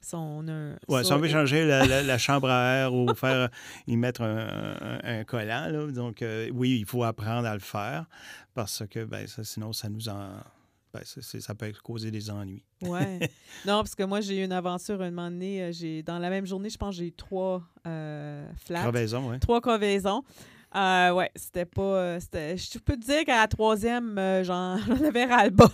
Si 0.00 0.14
on 0.14 0.46
a 0.48 0.52
un- 0.52 0.76
Oui, 0.88 1.04
si 1.04 1.12
on 1.12 1.18
veut 1.18 1.28
changer 1.28 1.64
la, 1.66 1.84
la- 1.86 2.02
la 2.02 2.18
chambre 2.18 2.48
à 2.50 2.76
air 2.76 2.94
ou 2.94 3.12
faire 3.14 3.48
y 3.86 3.96
mettre 3.96 4.22
un, 4.22 4.76
un- 4.80 5.20
un 5.20 5.24
collant, 5.24 5.68
là, 5.70 5.86
donc 5.92 6.22
euh, 6.22 6.48
oui, 6.54 6.78
il 6.80 6.86
faut 6.86 7.02
apprendre 7.04 7.46
à 7.48 7.54
le 7.54 7.60
faire 7.60 8.06
parce 8.54 8.84
que 8.88 9.04
ben, 9.04 9.26
ça, 9.26 9.42
sinon, 9.44 9.72
ça 9.72 9.88
nous 9.88 10.08
en. 10.08 10.30
ben, 10.94 11.00
c'est- 11.04 11.40
ça 11.40 11.54
peut 11.54 11.72
causer 11.82 12.10
des 12.10 12.30
ennuis. 12.30 12.64
Ouais. 12.82 13.18
non, 13.66 13.78
parce 13.82 13.94
que 13.94 14.04
moi, 14.04 14.20
j'ai 14.20 14.40
eu 14.40 14.44
une 14.44 14.52
aventure 14.52 15.02
un 15.02 15.10
moment 15.10 15.30
donné. 15.30 15.62
euh, 15.64 15.72
J'ai, 15.72 16.02
dans 16.02 16.18
la 16.18 16.30
même 16.30 16.46
journée, 16.46 16.70
je 16.70 16.78
pense 16.78 16.94
j'ai 16.94 17.06
eu 17.08 17.12
trois 17.12 17.62
euh, 17.86 18.48
flats. 18.64 18.82
Crevaison, 18.82 19.30
oui. 19.30 19.38
Trois 19.40 19.60
crevaisons. 19.60 20.22
Euh, 20.76 21.12
ouais, 21.12 21.30
c'était 21.34 21.64
pas. 21.64 21.82
euh, 21.82 22.20
c'était- 22.20 22.56
je 22.56 22.78
peux 22.78 22.94
te 22.94 23.04
dire 23.04 23.24
qu'à 23.24 23.38
la 23.40 23.48
troisième, 23.48 24.16
euh, 24.18 24.44
j'en 24.44 24.76
j'en 24.86 25.04
avais 25.04 25.24
ras-le-bol. 25.24 25.68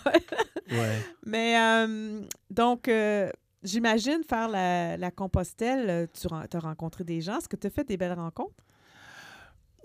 Ouais. 0.71 0.99
Mais 1.27 1.59
euh, 1.59 2.21
donc, 2.49 2.89
euh, 2.89 3.29
j'imagine 3.65 4.23
faire 4.23 4.49
la, 4.49 5.11
Compostelle, 5.11 5.91
euh, 5.91 6.07
tu 6.13 6.57
as 6.57 6.61
rencontré 6.61 7.03
des 7.05 7.21
gens. 7.21 7.39
Est-ce 7.39 7.49
que 7.49 7.57
tu 7.57 7.67
as 7.67 7.71
fait 7.71 7.85
des 7.85 7.97
belles 7.97 8.13
rencontres? 8.13 8.65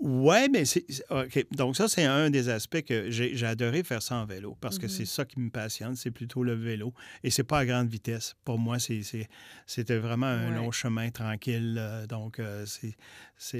Ouais, 0.00 0.48
mais 0.48 0.64
c'est. 0.64 0.84
OK. 1.10 1.46
Donc, 1.52 1.76
ça, 1.76 1.86
c'est 1.86 2.04
un 2.04 2.30
des 2.30 2.48
aspects 2.48 2.80
que 2.82 3.10
j'ai 3.10 3.44
adoré 3.44 3.82
faire 3.82 4.02
ça 4.02 4.14
en 4.16 4.24
vélo 4.24 4.56
parce 4.58 4.78
que 4.78 4.88
c'est 4.88 5.00
Mhm. 5.02 5.06
ça 5.06 5.24
qui 5.26 5.38
me 5.40 5.50
passionne, 5.50 5.94
c'est 5.94 6.10
plutôt 6.10 6.42
le 6.42 6.54
vélo. 6.54 6.94
Et 7.22 7.30
c'est 7.30 7.44
pas 7.44 7.58
à 7.58 7.66
grande 7.66 7.88
vitesse. 7.88 8.34
Pour 8.44 8.58
moi, 8.58 8.78
c'était 8.78 9.98
vraiment 9.98 10.26
un 10.26 10.50
Ouais. 10.50 10.56
long 10.56 10.70
chemin 10.70 11.10
tranquille. 11.10 11.76
euh, 11.78 12.06
donc, 12.06 12.38
euh, 12.38 12.64
c'est- 12.66 12.96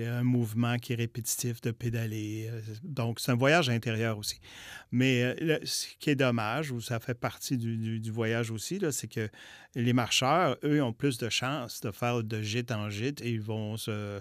un 0.06 0.22
mouvement 0.22 0.76
qui 0.78 0.92
est 0.92 0.96
répétitif 0.96 1.60
de 1.60 1.70
pédaler. 1.72 2.48
euh, 2.50 2.60
donc, 2.84 3.20
c'est 3.20 3.32
un 3.32 3.36
voyage 3.36 3.68
intérieur 3.68 4.16
aussi. 4.18 4.40
Mais 4.92 5.36
ce 5.64 5.86
qui 5.98 6.10
est 6.10 6.14
dommage, 6.14 6.70
ou 6.70 6.80
ça 6.80 7.00
fait 7.00 7.14
partie 7.14 7.56
du, 7.58 7.76
du- 7.76 8.00
du 8.00 8.10
voyage 8.10 8.50
aussi, 8.50 8.80
c'est 8.92 9.08
que 9.08 9.28
les 9.74 9.92
marcheurs, 9.92 10.56
eux, 10.64 10.82
ont 10.82 10.92
plus 10.92 11.18
de 11.18 11.28
chances 11.28 11.80
de 11.82 11.90
faire 11.90 12.22
de 12.22 12.42
gîte 12.42 12.72
en 12.72 12.88
gîte 12.90 13.20
et 13.22 13.30
ils 13.30 13.40
vont 13.40 13.76
se, 13.76 14.20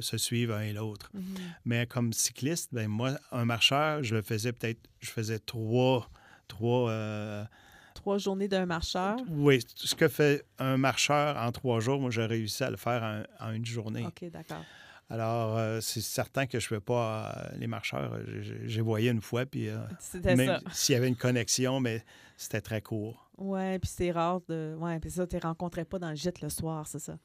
se 0.00 0.16
suivre 0.16 0.54
un 0.54 0.62
et 0.62 0.72
l'autre. 0.72 1.10
Mhm. 1.14 1.22
Mais 1.64 1.86
comme 1.86 2.12
cycliste, 2.12 2.72
ben 2.72 2.88
moi, 2.88 3.18
un 3.32 3.44
marcheur, 3.44 4.02
je 4.02 4.14
le 4.14 4.22
faisais 4.22 4.52
peut-être, 4.52 4.80
je 5.00 5.10
faisais 5.10 5.38
trois, 5.38 6.08
trois, 6.48 6.90
euh, 6.90 7.44
Trois 7.94 8.18
journées 8.18 8.48
d'un 8.48 8.66
marcheur? 8.66 9.16
oui, 9.28 9.58
ce 9.74 9.94
que 9.94 10.06
fait 10.08 10.44
un 10.58 10.76
marcheur 10.76 11.36
en 11.38 11.50
trois 11.50 11.80
jours, 11.80 12.00
moi, 12.00 12.10
j'ai 12.10 12.24
réussi 12.26 12.62
à 12.62 12.70
le 12.70 12.76
faire 12.76 13.02
en, 13.40 13.48
en 13.48 13.52
une 13.52 13.64
journée. 13.64 14.04
OK, 14.06 14.30
d'accord. 14.30 14.64
Alors, 15.08 15.56
euh, 15.56 15.80
c'est 15.80 16.00
certain 16.00 16.46
que 16.46 16.58
je 16.60 16.66
ne 16.66 16.68
fais 16.78 16.80
pas 16.80 17.32
euh, 17.36 17.56
les 17.58 17.66
marcheurs. 17.68 18.18
j'ai- 18.66 18.80
voyé 18.80 19.10
une 19.10 19.20
fois, 19.20 19.46
puis 19.46 19.68
C'était 19.98 20.34
même 20.34 20.60
s'il 20.72 20.92
y 20.94 20.96
avait 20.96 21.08
une 21.08 21.16
connexion, 21.16 21.80
mais 21.80 22.04
c'était 22.36 22.60
très 22.60 22.82
court. 22.82 23.30
Ouais, 23.38 23.78
puis 23.78 23.90
c'est 23.92 24.10
rare 24.12 24.40
de. 24.48 24.74
Ouais, 24.78 24.98
puis 24.98 25.10
ça, 25.10 25.26
tu 25.26 25.36
ne 25.36 25.40
rencontrais 25.40 25.84
pas 25.84 25.98
dans 25.98 26.10
le 26.10 26.16
gîte 26.16 26.40
le 26.40 26.48
soir, 26.48 26.86
c'est 26.86 26.98
ça? 26.98 27.18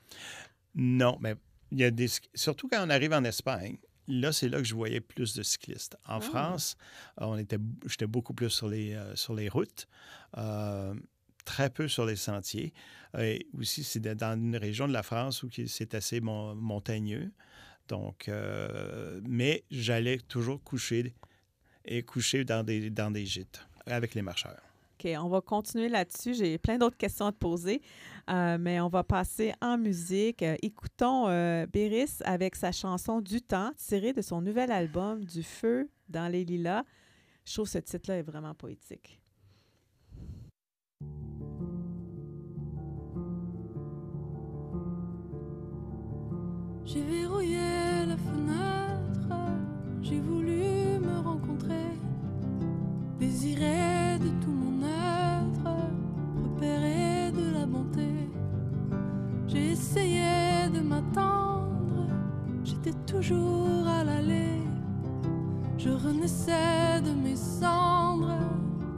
Non, 0.75 1.17
mais 1.21 1.35
il 1.71 1.79
y 1.79 1.83
a 1.83 1.91
des... 1.91 2.07
Surtout 2.35 2.67
quand 2.67 2.85
on 2.85 2.89
arrive 2.89 3.13
en 3.13 3.23
Espagne, 3.23 3.77
là, 4.07 4.31
c'est 4.31 4.49
là 4.49 4.57
que 4.57 4.63
je 4.65 4.75
voyais 4.75 5.01
plus 5.01 5.33
de 5.33 5.43
cyclistes. 5.43 5.97
En 6.05 6.17
Ah. 6.17 6.21
France, 6.21 6.75
on 7.17 7.37
était... 7.37 7.57
j'étais 7.87 8.07
beaucoup 8.07 8.33
plus 8.33 8.49
sur 8.49 8.67
les, 8.67 8.93
euh, 8.93 9.15
sur 9.15 9.33
les 9.33 9.49
routes, 9.49 9.87
euh, 10.37 10.93
très 11.45 11.69
peu 11.69 11.87
sur 11.87 12.05
les 12.05 12.15
sentiers. 12.17 12.73
Et 13.17 13.47
aussi, 13.57 13.83
c'est 13.83 13.99
dans 13.99 14.35
une 14.37 14.55
région 14.57 14.87
de 14.87 14.93
la 14.93 15.03
France 15.03 15.43
où 15.43 15.49
c'est 15.67 15.93
assez 15.95 16.21
mon- 16.21 16.55
montagneux. 16.55 17.31
Donc, 17.87 18.29
euh, 18.29 19.19
mais 19.27 19.63
j'allais 19.71 20.17
toujours 20.19 20.63
coucher 20.63 21.13
et 21.83 22.03
coucher 22.03 22.45
dans 22.45 22.63
des, 22.63 22.89
dans 22.89 23.11
des 23.11 23.25
gîtes 23.25 23.65
avec 23.85 24.13
les 24.13 24.21
marcheurs. 24.21 24.61
On 25.05 25.29
va 25.29 25.41
continuer 25.41 25.89
là-dessus. 25.89 26.33
J'ai 26.33 26.57
plein 26.57 26.77
d'autres 26.77 26.97
questions 26.97 27.25
à 27.25 27.31
te 27.31 27.37
poser, 27.37 27.81
euh, 28.29 28.57
mais 28.59 28.79
on 28.79 28.89
va 28.89 29.03
passer 29.03 29.53
en 29.61 29.77
musique. 29.77 30.43
Euh, 30.43 30.55
écoutons 30.61 31.27
euh, 31.27 31.65
Béris 31.65 32.19
avec 32.23 32.55
sa 32.55 32.71
chanson 32.71 33.21
Du 33.21 33.41
temps, 33.41 33.71
tirée 33.77 34.13
de 34.13 34.21
son 34.21 34.41
nouvel 34.41 34.71
album 34.71 35.23
Du 35.23 35.43
feu 35.43 35.89
dans 36.09 36.27
les 36.31 36.45
lilas. 36.45 36.83
Je 37.45 37.53
trouve 37.53 37.67
ce 37.67 37.79
titre-là 37.79 38.17
est 38.17 38.23
vraiment 38.23 38.53
poétique. 38.53 39.19
J'ai 46.85 47.03
verrouillé 47.03 48.05
la 48.05 48.17
fenêtre, 48.17 49.33
j'ai 50.01 50.19
voulu 50.19 50.99
me 50.99 51.21
rencontrer, 51.23 51.87
désirer 53.17 53.90
Essayé 59.93 60.69
de 60.73 60.79
m'attendre, 60.79 62.07
j'étais 62.63 62.93
toujours 63.05 63.85
à 63.85 64.05
l'aller. 64.05 64.61
Je 65.77 65.89
renaissais 65.89 67.01
de 67.03 67.11
mes 67.11 67.35
cendres 67.35 68.39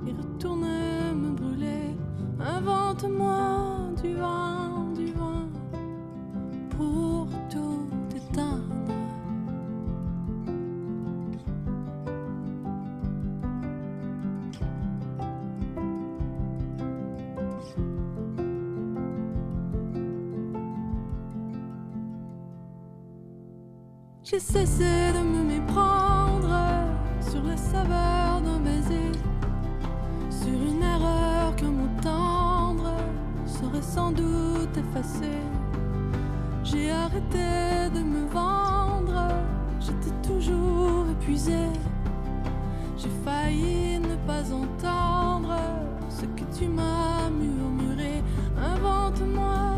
et 0.06 0.12
retourne 0.12 0.68
me 1.16 1.32
brûler. 1.32 1.98
Invente-moi 2.40 3.90
du 4.04 4.14
vin, 4.14 4.92
du 4.96 5.08
vin 5.14 5.48
pour 6.78 7.23
J'ai 24.26 24.40
cessé 24.40 25.12
de 25.12 25.20
me 25.20 25.44
méprendre 25.44 26.56
sur 27.20 27.44
la 27.44 27.58
saveur 27.58 28.40
d'un 28.42 28.58
baiser, 28.60 29.12
sur 30.30 30.54
une 30.54 30.82
erreur 30.82 31.54
qu'un 31.58 31.72
mot 31.72 31.90
tendre 32.02 32.96
serait 33.46 33.82
sans 33.82 34.14
doute 34.14 34.78
effacé. 34.78 35.30
J'ai 36.64 36.90
arrêté 36.92 37.90
de 37.94 38.00
me 38.00 38.26
vendre, 38.30 39.28
j'étais 39.82 40.16
toujours 40.26 41.06
épuisé. 41.12 41.68
J'ai 42.96 43.12
failli 43.26 44.00
ne 44.00 44.16
pas 44.26 44.44
entendre 44.54 45.58
ce 46.08 46.22
que 46.22 46.46
tu 46.58 46.70
m'as 46.70 47.30
murmuré. 47.30 48.24
Invente-moi 48.58 49.73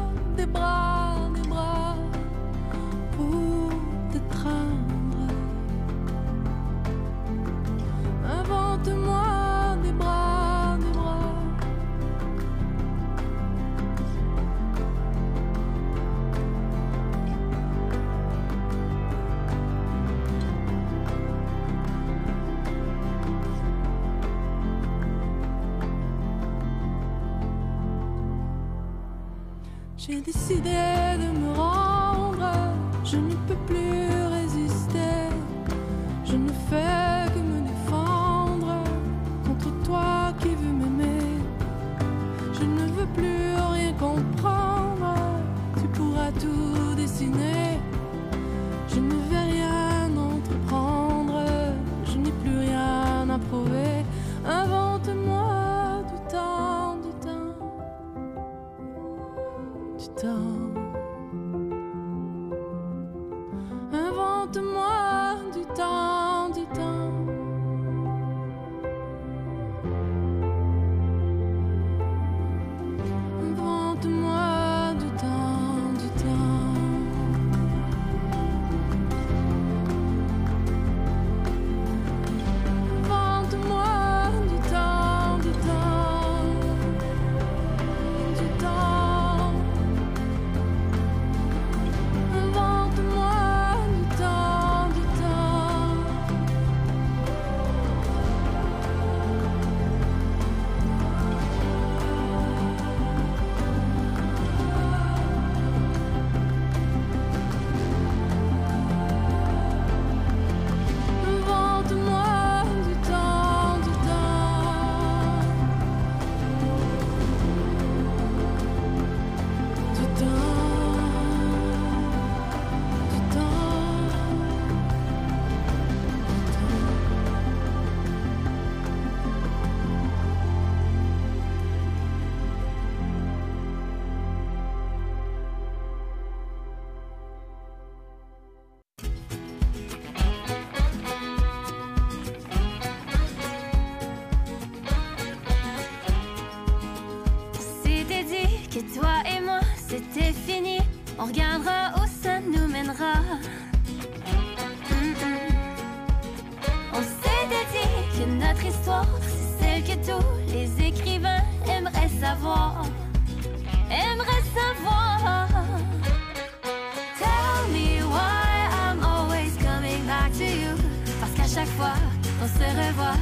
Qu'à 171.45 171.51
chaque 171.61 171.75
fois 171.77 171.93
qu'on 172.39 172.47
se 172.47 172.63
revoit, 172.63 173.19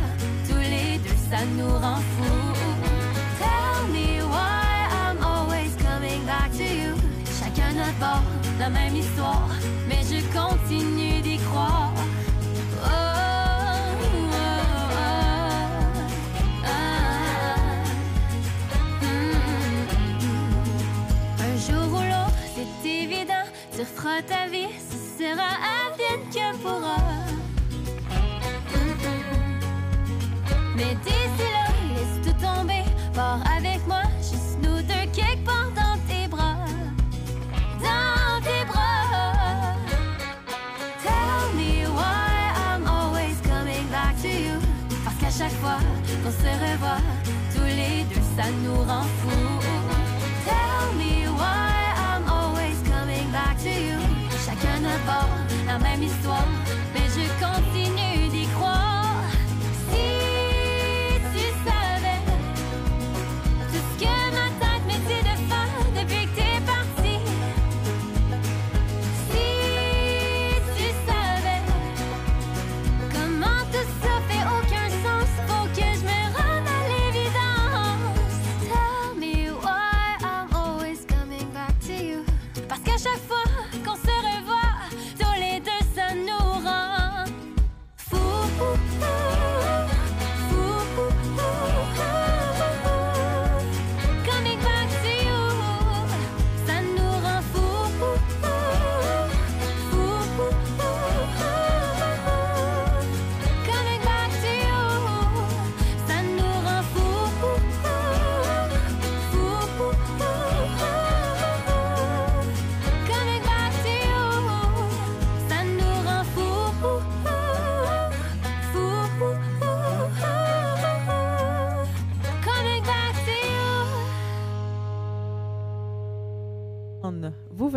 tous 0.47 0.55
les 0.57 0.97
deux, 0.99 1.17
ça 1.29 1.43
nous 1.57 1.73
rend 1.77 1.97
fous. 2.15 2.53
Tell 3.37 3.85
me 3.91 4.23
why 4.23 4.87
I'm 4.93 5.17
always 5.21 5.75
coming 5.75 6.23
back 6.25 6.49
to 6.53 6.63
you. 6.63 6.95
Chacun 7.37 7.73
notre 7.73 7.99
bord, 7.99 8.23
la 8.59 8.69
même 8.69 8.95
histoire, 8.95 9.49
mais 9.89 10.03
je 10.09 10.21
continue 10.31 11.19
d'y 11.21 11.37
croire. 11.37 11.91
Oh, 12.85 12.89
oh, 14.05 14.29
oh. 16.63 16.71
Un 21.41 21.55
jour 21.57 21.87
ou 21.91 22.01
l'autre, 22.03 22.43
c'est 22.55 22.89
évident, 22.89 23.45
tu 23.73 23.81
referas 23.81 24.21
ta 24.21 24.47
vie, 24.47 24.69
ce 24.79 24.95
sera 25.21 25.57
advienne 25.89 26.29
que 26.31 26.57
pourra. 26.59 27.32
Mais 30.83 30.95
d'ici 30.95 31.47
là, 31.55 31.65
laisse 31.95 32.19
tout 32.25 32.45
tomber, 32.45 32.83
pars 33.13 33.39
avec 33.57 33.87
moi, 33.87 34.01
juste 34.17 34.57
nous 34.61 34.81
deux 34.81 35.05
quelque 35.13 35.45
part 35.45 35.71
dans 35.71 35.97
tes 36.09 36.27
bras. 36.27 36.57
Dans 37.79 38.41
tes 38.43 38.65
bras. 38.65 39.77
Tell 41.01 41.55
me 41.55 41.87
why 41.87 42.35
I'm 42.67 42.85
always 42.85 43.37
coming 43.43 43.87
back 43.91 44.21
to 44.23 44.27
you. 44.27 44.59
Parce 45.05 45.15
qu'à 45.21 45.31
chaque 45.31 45.57
fois 45.61 45.79
qu'on 46.21 46.31
se 46.31 46.51
revoit, 46.65 47.01
tous 47.55 47.63
les 47.63 48.03
deux, 48.09 48.21
ça 48.35 48.49
nous 48.63 48.83
rend 48.83 49.07
fous. 49.21 49.59
Tell 50.43 50.85
me 50.97 51.29
why 51.39 51.93
I'm 51.95 52.27
always 52.27 52.77
coming 52.83 53.29
back 53.31 53.57
to 53.63 53.69
you. 53.69 53.99
Chacun 54.45 54.81
notre 54.81 55.05
bord, 55.05 55.29
la 55.65 55.79
même 55.79 56.03
histoire, 56.03 56.47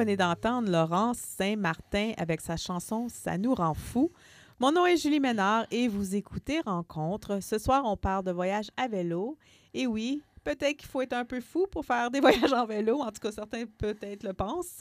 venez 0.06 0.16
d'entendre 0.16 0.70
Laurence 0.70 1.18
Saint-Martin 1.18 2.12
avec 2.16 2.40
sa 2.40 2.56
chanson 2.56 3.08
Ça 3.08 3.38
nous 3.38 3.56
rend 3.56 3.74
fou. 3.74 4.12
Mon 4.60 4.70
nom 4.70 4.86
est 4.86 4.96
Julie 4.96 5.18
Ménard 5.18 5.66
et 5.72 5.88
vous 5.88 6.14
écoutez 6.14 6.60
Rencontre. 6.60 7.42
Ce 7.42 7.58
soir, 7.58 7.82
on 7.84 7.96
parle 7.96 8.22
de 8.22 8.30
voyage 8.30 8.70
à 8.76 8.86
vélo. 8.86 9.36
Et 9.74 9.88
oui, 9.88 10.22
peut-être 10.44 10.76
qu'il 10.76 10.88
faut 10.88 11.02
être 11.02 11.14
un 11.14 11.24
peu 11.24 11.40
fou 11.40 11.66
pour 11.68 11.84
faire 11.84 12.12
des 12.12 12.20
voyages 12.20 12.52
en 12.52 12.66
vélo. 12.66 13.00
En 13.00 13.10
tout 13.10 13.18
cas, 13.20 13.32
certains 13.32 13.64
peut-être 13.66 14.22
le 14.22 14.32
pensent. 14.32 14.80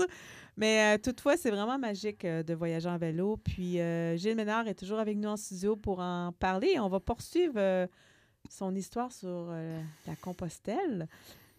Mais 0.57 0.95
euh, 0.95 1.01
toutefois, 1.01 1.37
c'est 1.37 1.49
vraiment 1.49 1.79
magique 1.79 2.23
euh, 2.23 2.43
de 2.43 2.53
voyager 2.53 2.87
en 2.87 2.99
vélo. 2.99 3.37
Puis 3.37 3.79
euh, 3.79 4.15
Gilles 4.17 4.35
Ménard 4.35 4.67
est 4.67 4.75
toujours 4.75 4.99
avec 4.99 5.17
nous 5.17 5.29
en 5.29 5.37
studio 5.37 5.75
pour 5.75 6.01
en 6.01 6.33
parler. 6.33 6.77
On 6.79 6.87
va 6.87 6.99
poursuivre 6.99 7.55
euh, 7.57 7.87
son 8.47 8.75
histoire 8.75 9.11
sur 9.11 9.51
la 10.05 10.15
Compostelle. 10.21 11.07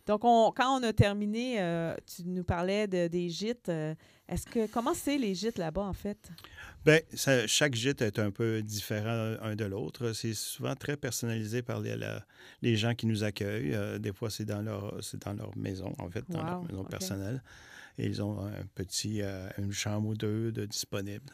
Donc, 0.06 0.24
on- 0.24 0.52
quand 0.56 0.78
on 0.78 0.82
a 0.84 0.92
terminé, 0.92 1.60
euh, 1.60 1.94
tu 2.06 2.22
nous 2.24 2.44
parlais 2.44 2.86
de, 2.86 3.08
des 3.08 3.28
gîtes. 3.28 3.68
euh, 3.68 3.94
Est-ce 4.28 4.46
que 4.46 4.66
comment 4.66 4.94
c'est 4.94 5.18
les 5.18 5.34
gîtes 5.34 5.58
là-bas, 5.58 5.82
en 5.82 5.92
fait? 5.92 6.18
Bien, 6.84 6.98
ça- 7.14 7.46
chaque 7.46 7.74
gîte 7.74 8.02
est 8.02 8.18
un 8.18 8.30
peu 8.30 8.62
différent 8.62 9.36
un 9.40 9.54
de 9.56 9.64
l'autre. 9.64 10.12
C'est 10.12 10.34
souvent 10.34 10.74
très 10.74 10.96
personnalisé 10.96 11.62
par 11.62 11.80
les, 11.80 11.96
la- 11.96 12.24
les 12.62 12.76
gens 12.76 12.94
qui 12.94 13.06
nous 13.06 13.22
accueillent. 13.24 13.74
Euh, 13.74 13.98
des 13.98 14.12
fois, 14.12 14.30
c'est 14.30 14.44
dans 14.44 14.62
leur 14.62 14.96
c'est 15.02 15.20
dans 15.24 15.32
leur 15.32 15.56
maison, 15.56 15.92
en 15.98 16.08
fait, 16.10 16.24
dans 16.28 16.42
leur 16.44 16.62
maison 16.64 16.84
personnelle. 16.90 17.42
Et 17.98 18.06
ils 18.06 18.22
ont 18.22 18.40
un 18.46 18.64
petit, 18.74 19.22
une 19.58 19.72
chambre 19.72 20.08
ou 20.08 20.14
deux 20.14 20.52
de 20.52 20.66
disponible. 20.66 21.32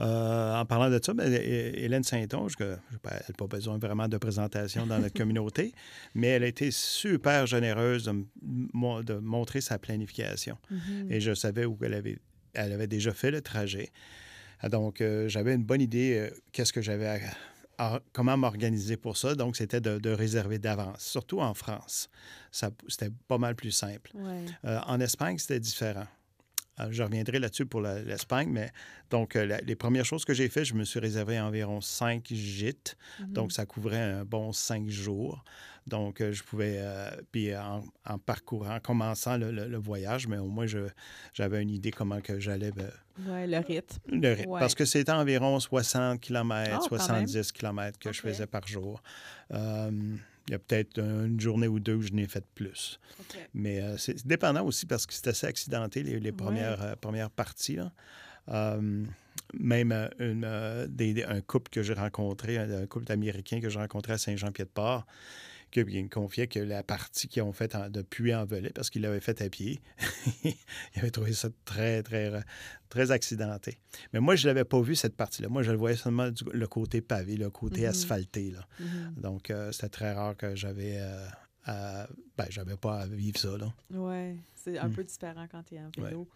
Euh, 0.00 0.54
en 0.54 0.66
parlant 0.66 0.90
de 0.90 1.00
ça, 1.02 1.14
ben, 1.14 1.32
Hé- 1.32 1.84
Hélène 1.84 2.02
Saint-Onge, 2.04 2.52
elle 2.60 2.68
n'a 2.68 2.98
pas 3.38 3.46
besoin 3.46 3.78
vraiment 3.78 4.08
de 4.08 4.18
présentation 4.18 4.86
dans 4.86 4.98
notre 4.98 5.14
communauté, 5.18 5.72
mais 6.14 6.26
elle 6.28 6.44
a 6.44 6.48
été 6.48 6.70
super 6.70 7.46
généreuse 7.46 8.04
de, 8.04 9.14
montrer 9.20 9.60
sa 9.62 9.78
planification. 9.78 10.58
Mhm. 10.70 11.10
Et 11.10 11.20
je 11.20 11.34
savais 11.34 11.64
où 11.64 11.78
elle 11.82 11.94
avait, 11.94 12.18
elle 12.52 12.72
avait 12.72 12.86
déjà 12.88 13.12
fait 13.14 13.30
le 13.30 13.40
trajet. 13.40 13.90
Ah, 14.60 14.68
Donc, 14.68 15.00
euh, 15.00 15.28
j'avais 15.28 15.54
une 15.54 15.64
bonne 15.64 15.80
idée 15.80 16.18
euh, 16.18 16.30
qu'est-ce 16.52 16.72
que 16.74 16.82
j'avais 16.82 17.06
à- 17.08 17.18
à- 17.78 18.00
comment 18.12 18.36
m'organiser 18.36 18.96
pour 18.98 19.16
ça. 19.16 19.34
Donc, 19.34 19.56
c'était 19.56 19.80
de, 19.80 19.98
de 19.98 20.10
réserver 20.10 20.58
d'avance, 20.58 21.00
surtout 21.00 21.40
en 21.40 21.52
France. 21.54 22.08
C'était 22.50 23.10
pas 23.28 23.36
mal 23.38 23.54
plus 23.54 23.70
simple. 23.70 24.10
Ouais. 24.14 24.44
Euh, 24.64 24.78
en 24.86 24.98
Espagne, 25.00 25.36
c'était 25.38 25.60
différent. 25.60 26.06
Euh, 26.78 26.88
je 26.90 27.02
reviendrai 27.02 27.38
là-dessus 27.38 27.64
pour 27.66 27.80
l'Espagne, 27.80 28.50
mais 28.50 28.70
donc, 29.10 29.34
euh, 29.36 29.46
la- 29.46 29.60
les 29.62 29.76
premières 29.76 30.04
choses 30.04 30.24
que 30.24 30.34
j'ai 30.34 30.48
faites, 30.48 30.64
je 30.64 30.74
me 30.74 30.84
suis 30.84 31.00
réservé 31.00 31.40
environ 31.40 31.80
cinq 31.80 32.26
gîtes. 32.30 32.96
Mhm. 33.20 33.32
Donc, 33.32 33.52
ça 33.52 33.64
couvrait 33.64 34.00
un 34.02 34.24
bon 34.24 34.52
cinq 34.52 34.88
jours. 34.88 35.42
Donc, 35.86 36.20
euh, 36.20 36.32
je 36.32 36.42
pouvais, 36.42 36.76
euh, 36.78 37.08
puis 37.30 37.56
en, 37.56 37.84
en 38.04 38.18
parcourant, 38.18 38.74
en 38.76 38.80
commençant 38.80 39.36
le, 39.36 39.52
le- 39.52 39.68
le 39.68 39.76
voyage, 39.78 40.26
mais 40.26 40.36
au 40.36 40.48
moins, 40.48 40.66
j'avais 41.32 41.62
une 41.62 41.70
idée 41.70 41.92
comment 41.92 42.20
que 42.20 42.40
j'allais 42.40 42.72
euh, 42.78 42.90
Ouais, 43.30 43.46
le 43.46 43.58
rythme. 43.58 43.96
le 44.08 44.32
rythme. 44.34 44.50
Ouais. 44.50 44.60
Parce 44.60 44.74
que 44.74 44.84
c'était 44.84 45.12
environ 45.12 45.58
60 45.60 46.20
km, 46.20 46.70
Ah, 46.74 46.78
quand 46.80 46.88
70 46.98 47.52
km 47.52 47.98
que 47.98 48.12
je 48.12 48.20
faisais 48.20 48.46
par 48.46 48.66
jour. 48.66 49.00
Euh, 49.52 49.90
il 50.48 50.52
y 50.52 50.54
a 50.54 50.58
peut-être 50.58 50.98
une 50.98 51.40
journée 51.40 51.66
ou 51.68 51.80
deux 51.80 51.94
où 51.94 52.02
je 52.02 52.12
n'ai 52.12 52.26
fait 52.26 52.44
plus. 52.54 53.00
Mais 53.54 53.80
euh, 53.80 53.96
c'est 53.96 54.18
c'est 54.18 54.26
dépendant 54.26 54.64
aussi 54.64 54.86
parce 54.86 55.06
que 55.06 55.12
c'était 55.14 55.30
assez 55.30 55.46
accidenté, 55.46 56.02
les, 56.02 56.20
les 56.20 56.32
premières, 56.32 56.82
euh, 56.82 56.96
premières 56.96 57.30
parties. 57.30 57.76
là. 57.76 57.92
Euh, 58.48 59.04
même 59.58 59.92
euh, 59.92 60.08
une, 60.18 60.86
des- 60.94 61.14
des- 61.14 61.24
un 61.24 61.40
couple 61.40 61.70
que 61.70 61.82
j'ai 61.82 61.94
rencontré, 61.94 62.58
un, 62.58 62.82
un 62.82 62.86
couple 62.86 63.06
d'Américains 63.06 63.60
que 63.60 63.68
j'ai 63.68 63.78
rencontré 63.78 64.12
à 64.12 64.18
Saint-Jean-Pied-de-Port, 64.18 65.06
qui 65.84 65.92
qui 65.92 66.02
me 66.02 66.08
confiait 66.08 66.46
que 66.46 66.58
la 66.58 66.82
partie 66.82 67.28
qu'ils 67.28 67.42
ont 67.42 67.52
faite 67.52 67.74
en- 67.74 67.88
de 67.90 68.02
puits 68.02 68.34
en 68.34 68.44
volet, 68.44 68.70
parce 68.74 68.90
qu'ils 68.90 69.02
l'avaient 69.02 69.20
faite 69.20 69.40
à 69.42 69.48
pied, 69.48 69.80
ils 70.44 70.54
avaient 70.96 71.10
trouvé 71.10 71.32
ça 71.32 71.48
très, 71.64 72.02
très, 72.02 72.32
très 72.88 73.10
accidenté. 73.10 73.78
Mais 74.12 74.20
moi, 74.20 74.36
je 74.36 74.46
ne 74.46 74.50
l'avais 74.52 74.64
pas 74.64 74.80
vu, 74.80 74.94
cette 74.96 75.16
partie-là. 75.16 75.48
Moi, 75.48 75.62
je 75.62 75.70
le 75.72 75.76
voyais 75.78 75.96
seulement 75.96 76.30
du- 76.30 76.44
le 76.52 76.66
côté 76.66 77.00
pavé, 77.00 77.36
le 77.36 77.50
côté 77.50 77.82
Mhm. 77.82 77.86
asphalté. 77.88 78.50
Là. 78.50 78.66
Mhm. 78.80 79.14
Donc, 79.20 79.50
euh, 79.50 79.72
c'était 79.72 79.88
très 79.88 80.12
rare 80.12 80.36
que 80.36 80.54
j'avais... 80.54 80.96
euh, 80.98 81.26
à- 81.68 82.06
ben, 82.38 82.46
j'avais 82.48 82.76
pas 82.76 83.00
à 83.00 83.06
vivre 83.06 83.38
ça, 83.38 83.56
là. 83.58 83.72
Ouais, 83.90 84.36
c'est 84.54 84.78
un 84.78 84.86
Mm. 84.88 84.92
peu 84.92 85.02
différent 85.04 85.46
quand 85.50 85.64
tu 85.64 85.74
es 85.74 85.80
en 85.80 85.90
vélo. 86.04 86.28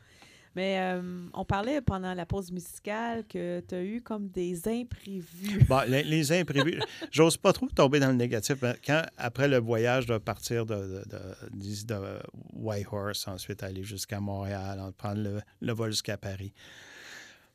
Mais 0.57 0.79
euh, 0.81 1.29
on 1.33 1.45
parlait 1.45 1.81
pendant 1.81 2.13
la 2.13 2.27
pause 2.27 2.51
musicale 2.51 3.25
que 3.29 3.61
tu 3.61 3.75
as 3.75 3.83
eu 3.83 4.03
comme 4.03 4.29
des 4.29 4.67
imprévus. 4.67 5.65
Bon, 5.69 5.83
les, 5.87 6.03
les 6.03 6.33
imprévus, 6.33 6.81
j'ose 7.13 7.37
pas 7.37 7.53
trop 7.53 7.69
tomber 7.69 8.01
dans 8.01 8.09
le 8.09 8.15
négatif. 8.17 8.57
mais 8.63 8.75
Quand, 8.85 9.03
après 9.17 9.47
le 9.47 9.59
voyage 9.59 10.07
de 10.07 10.19
partir 10.19 10.67
de, 10.67 11.05
de, 11.07 11.85
de- 11.87 12.19
Whitehorse, 12.55 13.29
ensuite 13.29 13.63
aller 13.63 13.85
jusqu'à 13.85 14.19
Montréal, 14.19 14.81
en 14.81 14.91
prendre 14.91 15.23
le, 15.23 15.41
le 15.61 15.73
vol 15.73 15.91
jusqu'à 15.93 16.17
Paris, 16.17 16.53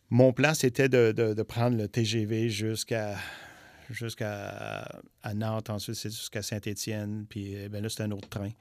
mon 0.09 0.31
plan, 0.31 0.53
c'était 0.53 0.87
de, 0.87 1.43
prendre 1.43 1.77
le 1.77 1.87
TGV 1.87 2.49
jusqu'à 2.49 3.17
Nantes, 5.33 5.69
ensuite 5.69 5.95
c'est 5.95 6.09
jusqu'à 6.11 6.41
Saint-Étienne, 6.41 7.25
puis 7.27 7.55
eh 7.55 7.67
là, 7.67 7.89
c'est 7.89 8.03
un 8.03 8.11
autre 8.11 8.29
train. 8.29 8.51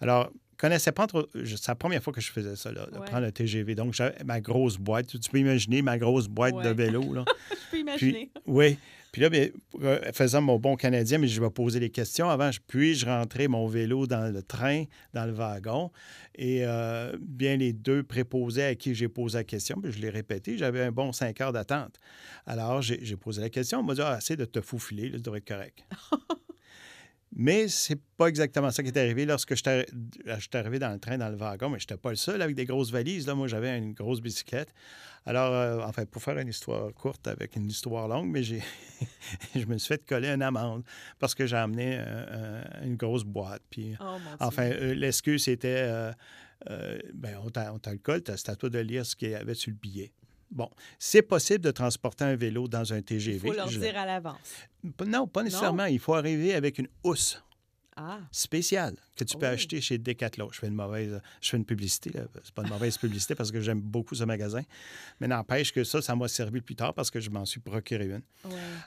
Alors, 0.00 0.30
connaissais 0.62 0.92
pas 0.92 1.06
trop. 1.06 1.26
je- 1.34 1.56
C'est 1.56 1.68
la 1.68 1.74
première 1.74 2.02
fois 2.02 2.12
que 2.12 2.20
je 2.20 2.32
faisais 2.32 2.56
ça, 2.56 2.72
là, 2.72 2.86
de 2.90 2.98
Ouais. 2.98 3.04
prendre 3.04 3.26
le 3.26 3.32
TGV. 3.32 3.74
Donc, 3.74 3.92
j'avais 3.92 4.16
ma 4.24 4.40
grosse 4.40 4.78
boîte. 4.78 5.08
Tu, 5.08 5.18
tu 5.20 5.28
peux 5.30 5.38
imaginer 5.38 5.82
ma 5.82 5.98
grosse 5.98 6.28
boîte 6.28 6.62
de 6.62 6.70
vélo, 6.70 7.02
là. 7.14 7.24
Je 7.50 7.70
peux 7.70 7.78
imaginer. 7.78 8.30
Oui. 8.46 8.78
Puis 9.12 9.20
là, 9.20 9.28
bien, 9.28 9.48
euh, 9.82 10.00
faisant 10.14 10.40
mon 10.40 10.58
bon 10.58 10.74
Canadien, 10.74 11.18
mais 11.18 11.28
je 11.28 11.38
vais 11.38 11.50
poser 11.50 11.78
les 11.80 11.90
questions 11.90 12.30
avant. 12.30 12.50
je- 12.50 12.60
Puis, 12.66 12.94
je 12.94 13.04
rentrais 13.04 13.46
mon 13.46 13.66
vélo 13.66 14.06
dans 14.06 14.32
le 14.32 14.42
train, 14.42 14.84
dans 15.12 15.26
le 15.26 15.32
wagon. 15.32 15.90
Et 16.34 16.60
euh, 16.64 17.14
bien, 17.20 17.58
les 17.58 17.74
deux 17.74 18.02
préposés 18.04 18.62
à 18.64 18.74
qui 18.74 18.94
j'ai 18.94 19.08
posé 19.08 19.36
la 19.36 19.44
question, 19.44 19.78
puis 19.82 19.92
je 19.92 19.98
l'ai 20.00 20.08
répété, 20.08 20.56
j'avais 20.56 20.80
un 20.80 20.92
bon 20.92 21.12
cinq 21.12 21.42
heures 21.42 21.52
d'attente. 21.52 21.98
Alors, 22.46 22.80
j'ai 22.80 23.00
j'ai 23.04 23.16
posé 23.16 23.42
la 23.42 23.50
question. 23.50 23.80
On 23.80 23.82
m'a 23.82 23.94
dit, 23.94 24.00
ah, 24.02 24.12
assez 24.12 24.34
de 24.36 24.46
te 24.46 24.62
faufiler, 24.62 25.10
là, 25.10 25.18
ça 25.18 25.22
devrait 25.24 25.40
être 25.40 25.48
correct. 25.48 25.84
Mais 27.34 27.66
c'est 27.68 27.98
pas 28.18 28.26
exactement 28.26 28.70
ça 28.70 28.82
qui 28.82 28.90
est 28.90 28.96
arrivé 28.98 29.24
lorsque 29.24 29.54
je 29.54 29.62
suis 29.62 30.50
arrivé 30.54 30.78
dans 30.78 30.92
le 30.92 30.98
train, 30.98 31.16
dans 31.16 31.30
le 31.30 31.36
wagon, 31.36 31.70
mais 31.70 31.78
je 31.78 31.84
n'étais 31.84 31.96
pas 31.96 32.10
le 32.10 32.16
seul 32.16 32.42
avec 32.42 32.54
des 32.54 32.66
grosses 32.66 32.90
valises. 32.90 33.26
Là. 33.26 33.34
Moi, 33.34 33.48
j'avais 33.48 33.76
une 33.78 33.94
grosse 33.94 34.20
bicyclette. 34.20 34.68
Alors, 35.24 35.52
euh, 35.54 35.80
enfin, 35.86 36.04
pour 36.04 36.22
faire 36.22 36.36
une 36.38 36.48
histoire 36.48 36.92
courte 36.92 37.26
avec 37.28 37.56
une 37.56 37.68
histoire 37.70 38.06
longue, 38.08 38.28
mais 38.28 38.42
j'ai, 38.42 38.62
je 39.54 39.64
me 39.66 39.78
suis 39.78 39.88
fait 39.88 40.04
coller 40.04 40.28
une 40.28 40.42
amende 40.42 40.82
parce 41.18 41.34
que 41.34 41.46
j'ai 41.46 41.56
amené 41.56 41.96
euh, 41.98 42.62
un- 42.82 42.84
une 42.86 42.96
grosse 42.96 43.24
boîte. 43.24 43.62
Puis, 43.70 43.94
Oh 44.00 44.18
enfin, 44.40 44.64
euh, 44.70 44.94
l'excuse, 44.94 45.44
c'était, 45.44 45.68
euh, 45.88 46.12
euh, 46.70 46.98
ben, 47.14 47.38
on 47.44 47.50
t'a 47.50 47.72
on 47.72 47.78
le 47.90 47.98
colle, 47.98 48.22
t'as- 48.22 48.36
c'est 48.36 48.50
à 48.50 48.56
toi 48.56 48.68
de 48.68 48.78
lire 48.80 49.06
ce 49.06 49.16
qu'il 49.16 49.30
y 49.30 49.34
avait 49.34 49.54
sur 49.54 49.70
le 49.70 49.76
billet. 49.76 50.12
Bon, 50.52 50.68
c'est 50.98 51.22
possible 51.22 51.60
de 51.64 51.70
transporter 51.70 52.24
un 52.24 52.36
vélo 52.36 52.68
dans 52.68 52.92
un 52.92 52.98
Il 52.98 53.02
TGV. 53.04 53.48
faut 53.48 53.54
leur 53.54 53.68
dire 53.68 53.96
à 53.96 54.04
l'avance. 54.06 54.36
Non, 55.06 55.26
pas 55.26 55.42
nécessairement. 55.42 55.86
Il 55.86 55.98
faut 55.98 56.14
arriver 56.14 56.54
avec 56.54 56.78
une 56.78 56.88
housse 57.02 57.42
Ah, 57.94 58.20
spéciale 58.30 58.96
que 59.16 59.22
tu 59.24 59.36
peux 59.36 59.46
Oh. 59.46 59.50
acheter 59.52 59.78
chez 59.82 59.98
Decathlon. 59.98 60.48
Je 60.50 60.58
fais 60.58 60.68
une 60.68 60.74
mauvaise, 60.74 61.20
je 61.42 61.48
fais 61.50 61.56
une 61.58 61.64
publicité. 61.66 62.10
C'est 62.42 62.54
pas 62.54 62.62
une 62.62 62.70
mauvaise 62.70 62.96
publicité 62.96 63.34
parce 63.34 63.50
que 63.52 63.60
j'aime 63.60 63.80
beaucoup 63.82 64.14
ce 64.14 64.24
magasin. 64.24 64.62
Mais 65.20 65.26
n'empêche 65.28 65.72
que 65.74 65.84
ça, 65.84 66.00
ça 66.00 66.16
m'a 66.16 66.26
servi 66.28 66.62
plus 66.62 66.74
tard 66.74 66.94
parce 66.94 67.10
que 67.10 67.20
je 67.20 67.28
m'en 67.28 67.44
suis 67.44 67.60
procuré 67.60 68.06
une. 68.06 68.22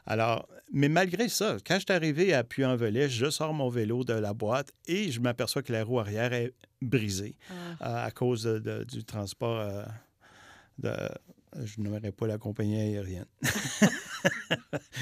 Alors, 0.08 0.47
mais 0.73 0.89
malgré 0.89 1.30
ça, 1.30 1.58
quand 1.65 1.75
je 1.75 1.82
suis 1.82 1.91
arrivé 1.93 2.34
à 2.34 2.43
Puy-en-Velay, 2.43 3.08
je 3.10 3.30
sors 3.30 3.54
mon 3.54 3.69
vélo 3.69 4.04
de 4.04 4.13
la 4.13 4.34
boîte 4.34 4.71
et 4.88 5.12
je 5.12 5.19
m'aperçois 5.19 5.62
que 5.62 5.71
la 5.71 5.84
roue 5.84 5.99
arrière 5.99 6.34
est 6.34 6.54
brisée 6.82 7.36
Ah. 7.51 7.54
euh, 8.04 8.06
à 8.08 8.12
cause 8.12 8.41
de- 8.43 8.58
de- 8.60 8.84
du 8.86 9.04
transport 9.04 9.60
euh, 9.62 9.84
de. 10.80 10.91
Je 11.63 11.81
nommerai 11.81 12.11
pas 12.11 12.27
la 12.27 12.37
compagnie 12.37 12.79
aérienne. 12.79 13.25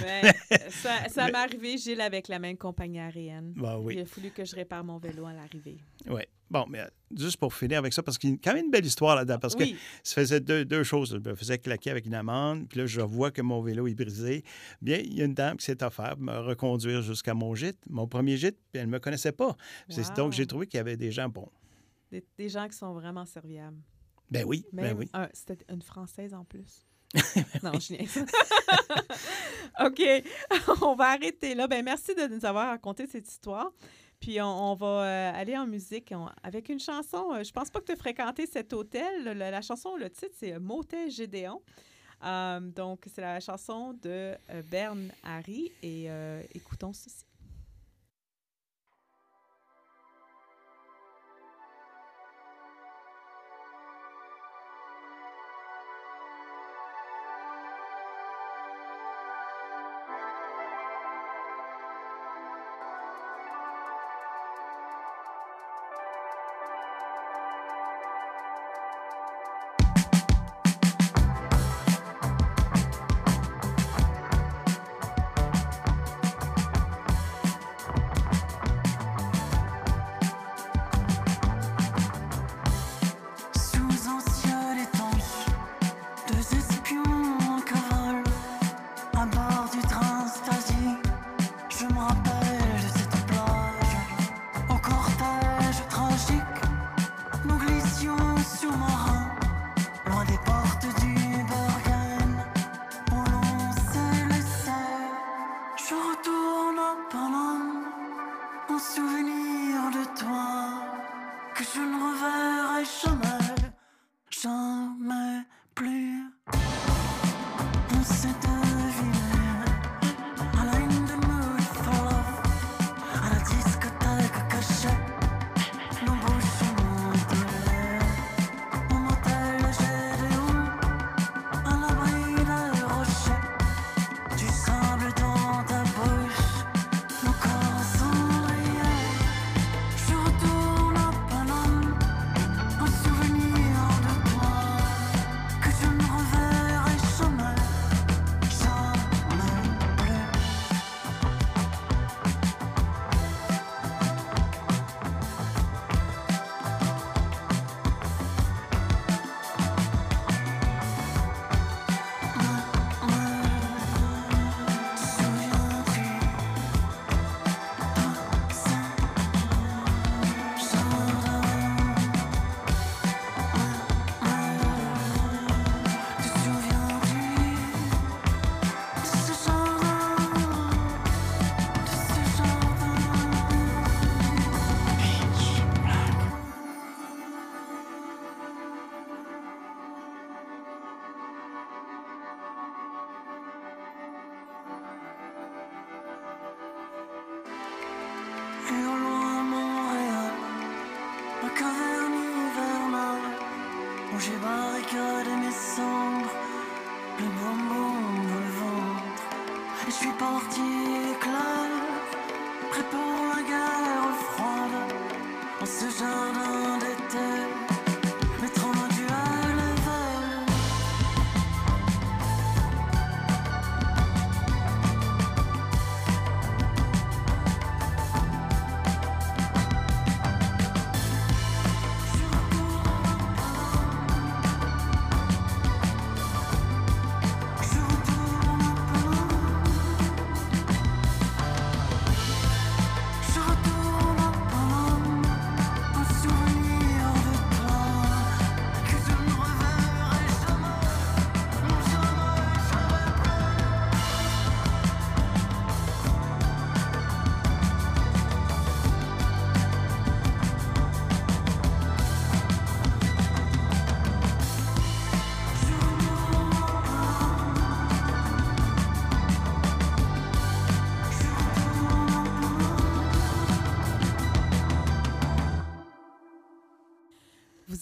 Ben, 0.01 0.33
ça 0.69 1.07
ça 1.07 1.27
m'est 1.27 1.35
arrivé, 1.35 1.77
Gilles, 1.77 2.01
avec 2.01 2.27
la 2.27 2.39
même 2.39 2.57
compagnie 2.57 2.99
aérienne. 2.99 3.53
Ben 3.55 3.77
oui. 3.77 3.93
Il 3.95 4.01
a 4.01 4.05
fallu 4.05 4.31
que 4.31 4.43
je 4.43 4.55
répare 4.55 4.83
mon 4.83 4.97
vélo 4.97 5.25
à 5.25 5.33
l'arrivée. 5.33 5.77
Oui. 6.07 6.23
Bon, 6.49 6.65
mais 6.69 6.81
euh, 6.81 6.87
juste 7.15 7.37
pour 7.37 7.53
finir 7.53 7.79
avec 7.79 7.93
ça, 7.93 8.03
parce 8.03 8.17
qu'il 8.17 8.31
y 8.31 8.33
a 8.33 8.37
quand 8.43 8.53
même 8.53 8.65
une 8.65 8.71
belle 8.71 8.85
histoire 8.85 9.15
là-dedans. 9.15 9.39
Parce 9.39 9.55
que 9.55 9.63
ça 10.03 10.15
faisait 10.15 10.39
deux, 10.41 10.65
deux 10.65 10.83
choses. 10.83 11.19
Je 11.23 11.29
me 11.29 11.35
faisais 11.35 11.57
claquer 11.57 11.91
avec 11.91 12.05
une 12.05 12.13
amende, 12.15 12.67
puis 12.67 12.79
là, 12.79 12.85
je 12.85 13.01
vois 13.01 13.31
que 13.31 13.41
mon 13.41 13.61
vélo 13.61 13.87
est 13.87 13.95
brisé. 13.95 14.43
Bien, 14.81 14.97
il 14.97 15.13
y 15.13 15.21
a 15.21 15.25
une 15.25 15.33
dame 15.33 15.57
qui 15.57 15.65
s'est 15.65 15.81
offerte 15.83 16.19
de 16.19 16.23
me 16.25 16.37
reconduire 16.39 17.01
jusqu'à 17.01 17.33
mon 17.33 17.55
gîte, 17.55 17.79
mon 17.89 18.07
premier 18.07 18.35
gîte, 18.37 18.57
puis 18.71 18.81
elle 18.81 18.87
ne 18.87 18.91
me 18.91 18.99
connaissait 18.99 19.31
pas. 19.31 19.55
Wow. 19.89 20.03
Donc, 20.15 20.33
j'ai 20.33 20.45
trouvé 20.45 20.67
qu'il 20.67 20.77
y 20.77 20.81
avait 20.81 20.97
des 20.97 21.11
gens 21.11 21.29
bons. 21.29 21.49
des, 22.11 22.23
des 22.37 22.49
gens 22.49 22.67
qui 22.67 22.77
sont 22.77 22.93
vraiment 22.93 23.25
serviables. 23.25 23.77
Ben 24.31 24.45
oui, 24.45 24.65
ben 24.71 24.95
oui. 24.97 25.09
un- 25.13 25.29
C'était 25.33 25.63
une 25.69 25.81
Française 25.81 26.33
en 26.33 26.43
plus. 26.43 26.85
non, 27.63 27.73
je. 27.79 27.93
OK. 29.85 30.01
on 30.81 30.95
va 30.95 31.11
arrêter 31.11 31.53
là. 31.55 31.67
Ben, 31.67 31.83
merci 31.83 32.15
de 32.15 32.27
nous 32.27 32.43
avoir 32.45 32.69
raconté 32.69 33.05
cette 33.07 33.27
histoire. 33.29 33.71
Puis 34.19 34.41
on, 34.41 34.71
on 34.71 34.75
va 34.75 34.87
euh, 35.05 35.31
aller 35.35 35.57
en 35.57 35.67
musique 35.67 36.11
on- 36.15 36.29
avec 36.41 36.69
une 36.69 36.79
chanson. 36.79 37.33
euh, 37.33 37.43
je 37.43 37.51
pense 37.51 37.69
pas 37.69 37.79
que 37.81 37.85
tu 37.85 37.91
as 37.91 37.95
fréquenté 37.97 38.47
cet 38.47 38.73
hôtel. 38.73 39.23
Le- 39.25 39.33
la 39.33 39.61
chanson, 39.61 39.95
le 39.97 40.09
titre, 40.09 40.33
c'est 40.37 40.53
euh, 40.53 40.59
Motel 40.59 41.11
Gédéon. 41.11 41.61
Euh, 42.23 42.59
donc, 42.61 43.03
c'est 43.13 43.21
la 43.21 43.39
chanson 43.41 43.93
de 44.01 44.33
Bern 44.71 45.11
Harry. 45.23 45.71
Et 45.83 46.07
écoutons 46.55 46.93
ceci. 46.93 47.25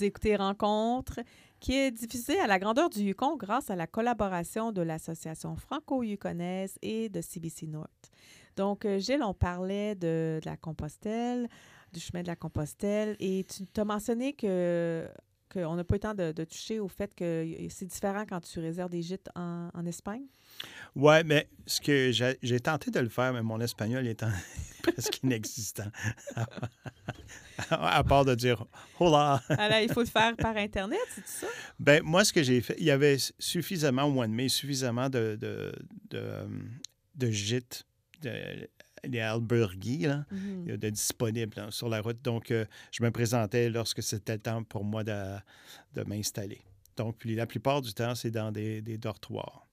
Vous 0.02 0.08
écoutez 0.08 0.36
Rencontre, 0.36 1.20
qui 1.60 1.76
est 1.76 1.92
diffusée 1.92 2.40
à 2.40 2.48
la 2.48 2.58
grandeur 2.58 2.90
du 2.90 3.02
Yukon 3.02 3.38
grâce 3.38 3.70
à 3.70 3.76
la 3.76 3.86
collaboration 3.86 4.72
de 4.72 4.82
l'Association 4.82 5.56
franco-yukonaise 5.56 6.80
et 6.82 7.08
de 7.08 7.22
CBC 7.22 7.68
North. 7.68 8.10
Donc, 8.56 8.86
euh, 8.86 8.98
Gilles, 8.98 9.22
on 9.22 9.36
parlait 9.36 9.94
de, 9.94 10.40
la 10.44 10.58
Compostelle, 10.58 11.48
du 11.94 12.00
chemin 12.00 12.24
de 12.24 12.28
la 12.28 12.36
Compostelle, 12.36 13.16
et 13.20 13.44
tu 13.44 13.68
t'as 13.68 13.84
mentionné 13.84 14.34
que 14.34 15.08
qu'on 15.54 15.76
n'a 15.76 15.84
pas 15.84 15.94
eu 15.94 15.98
le 15.98 16.00
temps 16.00 16.16
de, 16.16 16.44
toucher 16.46 16.80
au 16.80 16.88
fait 16.88 17.14
que 17.14 17.56
c'est 17.70 17.86
différent 17.86 18.26
quand 18.28 18.42
tu 18.42 18.60
réserves 18.60 18.90
des 18.90 19.04
gîtes 19.04 19.30
en 19.36 19.86
Espagne? 19.86 20.26
Ouais, 20.96 21.24
mais 21.24 21.48
ce 21.66 21.80
que 21.80 22.12
j'ai 22.42 22.60
tenté 22.60 22.92
de 22.92 23.00
le 23.00 23.08
faire, 23.10 23.32
mais 23.34 23.42
mon 23.42 23.60
espagnol 23.62 24.06
étant 24.08 24.30
presque 24.84 25.20
inexistant. 25.24 25.90
à 27.70 28.04
part 28.04 28.26
de 28.26 28.36
dire 28.36 28.66
hola. 29.00 29.42
Alors, 29.50 29.80
il 29.80 29.92
faut 29.92 30.02
le 30.02 30.06
faire 30.08 30.36
par 30.36 30.58
Internet, 30.58 31.00
c'est 31.16 31.28
ça? 31.28 31.48
Ben, 31.80 32.02
moi, 32.04 32.24
ce 32.26 32.34
que 32.34 32.44
j'ai 32.44 32.62
fait, 32.62 32.76
il 32.80 32.86
y 32.86 32.92
avait 32.92 33.18
suffisamment 33.40 34.04
au 34.04 34.12
mois 34.12 34.28
de 34.28 34.34
mai, 34.34 34.50
suffisamment 34.50 35.10
de, 35.10 35.38
de, 35.40 35.72
de, 36.10 36.26
de 37.16 37.32
gîtes, 37.32 37.86
de, 38.22 38.68
les 39.04 39.20
albergues, 39.20 40.04
là, 40.06 40.26
Mhm. 40.32 40.78
de 40.78 40.90
disponibles 40.90 41.54
là, 41.58 41.72
sur 41.72 41.90
la 41.90 42.02
route. 42.02 42.22
Donc, 42.22 42.52
euh, 42.52 42.66
je 42.92 43.04
me 43.04 43.12
présentais 43.12 43.70
lorsque 43.70 44.04
c'était 44.04 44.34
le 44.34 44.40
temps 44.42 44.64
pour 44.64 44.84
moi 44.84 45.04
de, 45.04 45.36
de 45.94 46.04
m'installer. 46.04 46.62
Donc, 46.98 47.18
puis 47.18 47.34
la 47.36 47.46
plupart 47.48 47.82
du 47.82 47.94
temps, 47.94 48.14
c'est 48.16 48.32
dans 48.32 48.52
des, 48.52 48.82
des 48.82 48.98
dortoirs. 48.98 49.68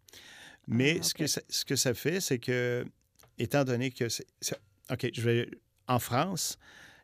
Mais 0.68 0.98
Ah, 1.00 1.02
ce, 1.02 1.14
que 1.14 1.26
ça, 1.26 1.40
ce 1.48 1.64
que 1.64 1.76
ça 1.76 1.94
fait, 1.94 2.20
c'est 2.20 2.38
que, 2.38 2.84
étant 3.38 3.64
donné 3.64 3.90
que 3.90 4.08
c'est. 4.08 4.26
OK, 4.90 5.08
je 5.12 5.20
vais. 5.22 5.50
En 5.86 5.98
France, 5.98 6.58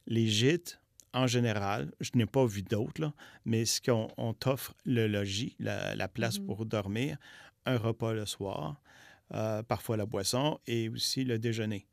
les 0.06 0.26
gîtes, 0.26 0.78
en 1.14 1.26
général, 1.26 1.90
je 2.00 2.10
n'ai 2.14 2.26
pas 2.26 2.44
vu 2.44 2.62
d'autres, 2.62 3.12
mais 3.46 3.64
ce 3.64 3.80
qu'on 3.80 4.08
on 4.18 4.34
t'offre 4.34 4.74
le 4.84 5.06
logis, 5.06 5.56
la, 5.58 5.94
la 5.94 6.08
place 6.08 6.38
Mhm. 6.38 6.46
pour 6.46 6.66
dormir, 6.66 7.16
un 7.64 7.78
repas 7.78 8.12
le 8.12 8.26
soir, 8.26 8.80
euh, 9.32 9.62
parfois 9.62 9.96
la 9.96 10.04
boisson 10.04 10.58
et 10.66 10.90
aussi 10.90 11.24
le 11.24 11.38
déjeuner. 11.38 11.86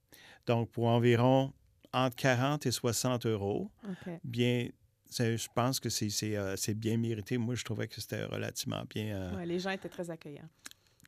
Donc, 0.47 0.69
pour 0.71 0.87
environ 0.87 1.53
entre 1.93 2.15
40 2.17 2.65
et 2.65 2.71
60 2.71 3.25
euros, 3.25 3.71
bien, 4.23 4.67
je 5.17 5.47
pense 5.55 5.79
que 5.79 5.89
c'est 5.89 6.09
euh, 6.35 6.55
bien 6.75 6.97
mérité. 6.97 7.37
Moi, 7.37 7.55
je 7.55 7.63
trouvais 7.63 7.87
que 7.87 8.01
c'était 8.01 8.25
relativement 8.25 8.83
bien. 8.89 9.15
euh, 9.15 9.35
Ouais, 9.37 9.45
les 9.45 9.59
gens 9.59 9.69
étaient 9.69 9.87
très 9.89 10.09
accueillants. 10.09 10.49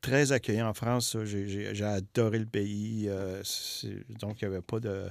Très 0.04 0.32
accueillant 0.32 0.68
en 0.70 0.74
France. 0.76 1.18
J'ai- 1.24 1.84
adoré 1.84 2.38
le 2.38 2.46
pays. 2.46 3.06
euh, 3.08 3.42
donc, 4.20 4.42
il 4.42 4.48
n'y 4.48 4.54
avait 4.54 4.62
pas 4.62 4.80
de. 4.80 5.06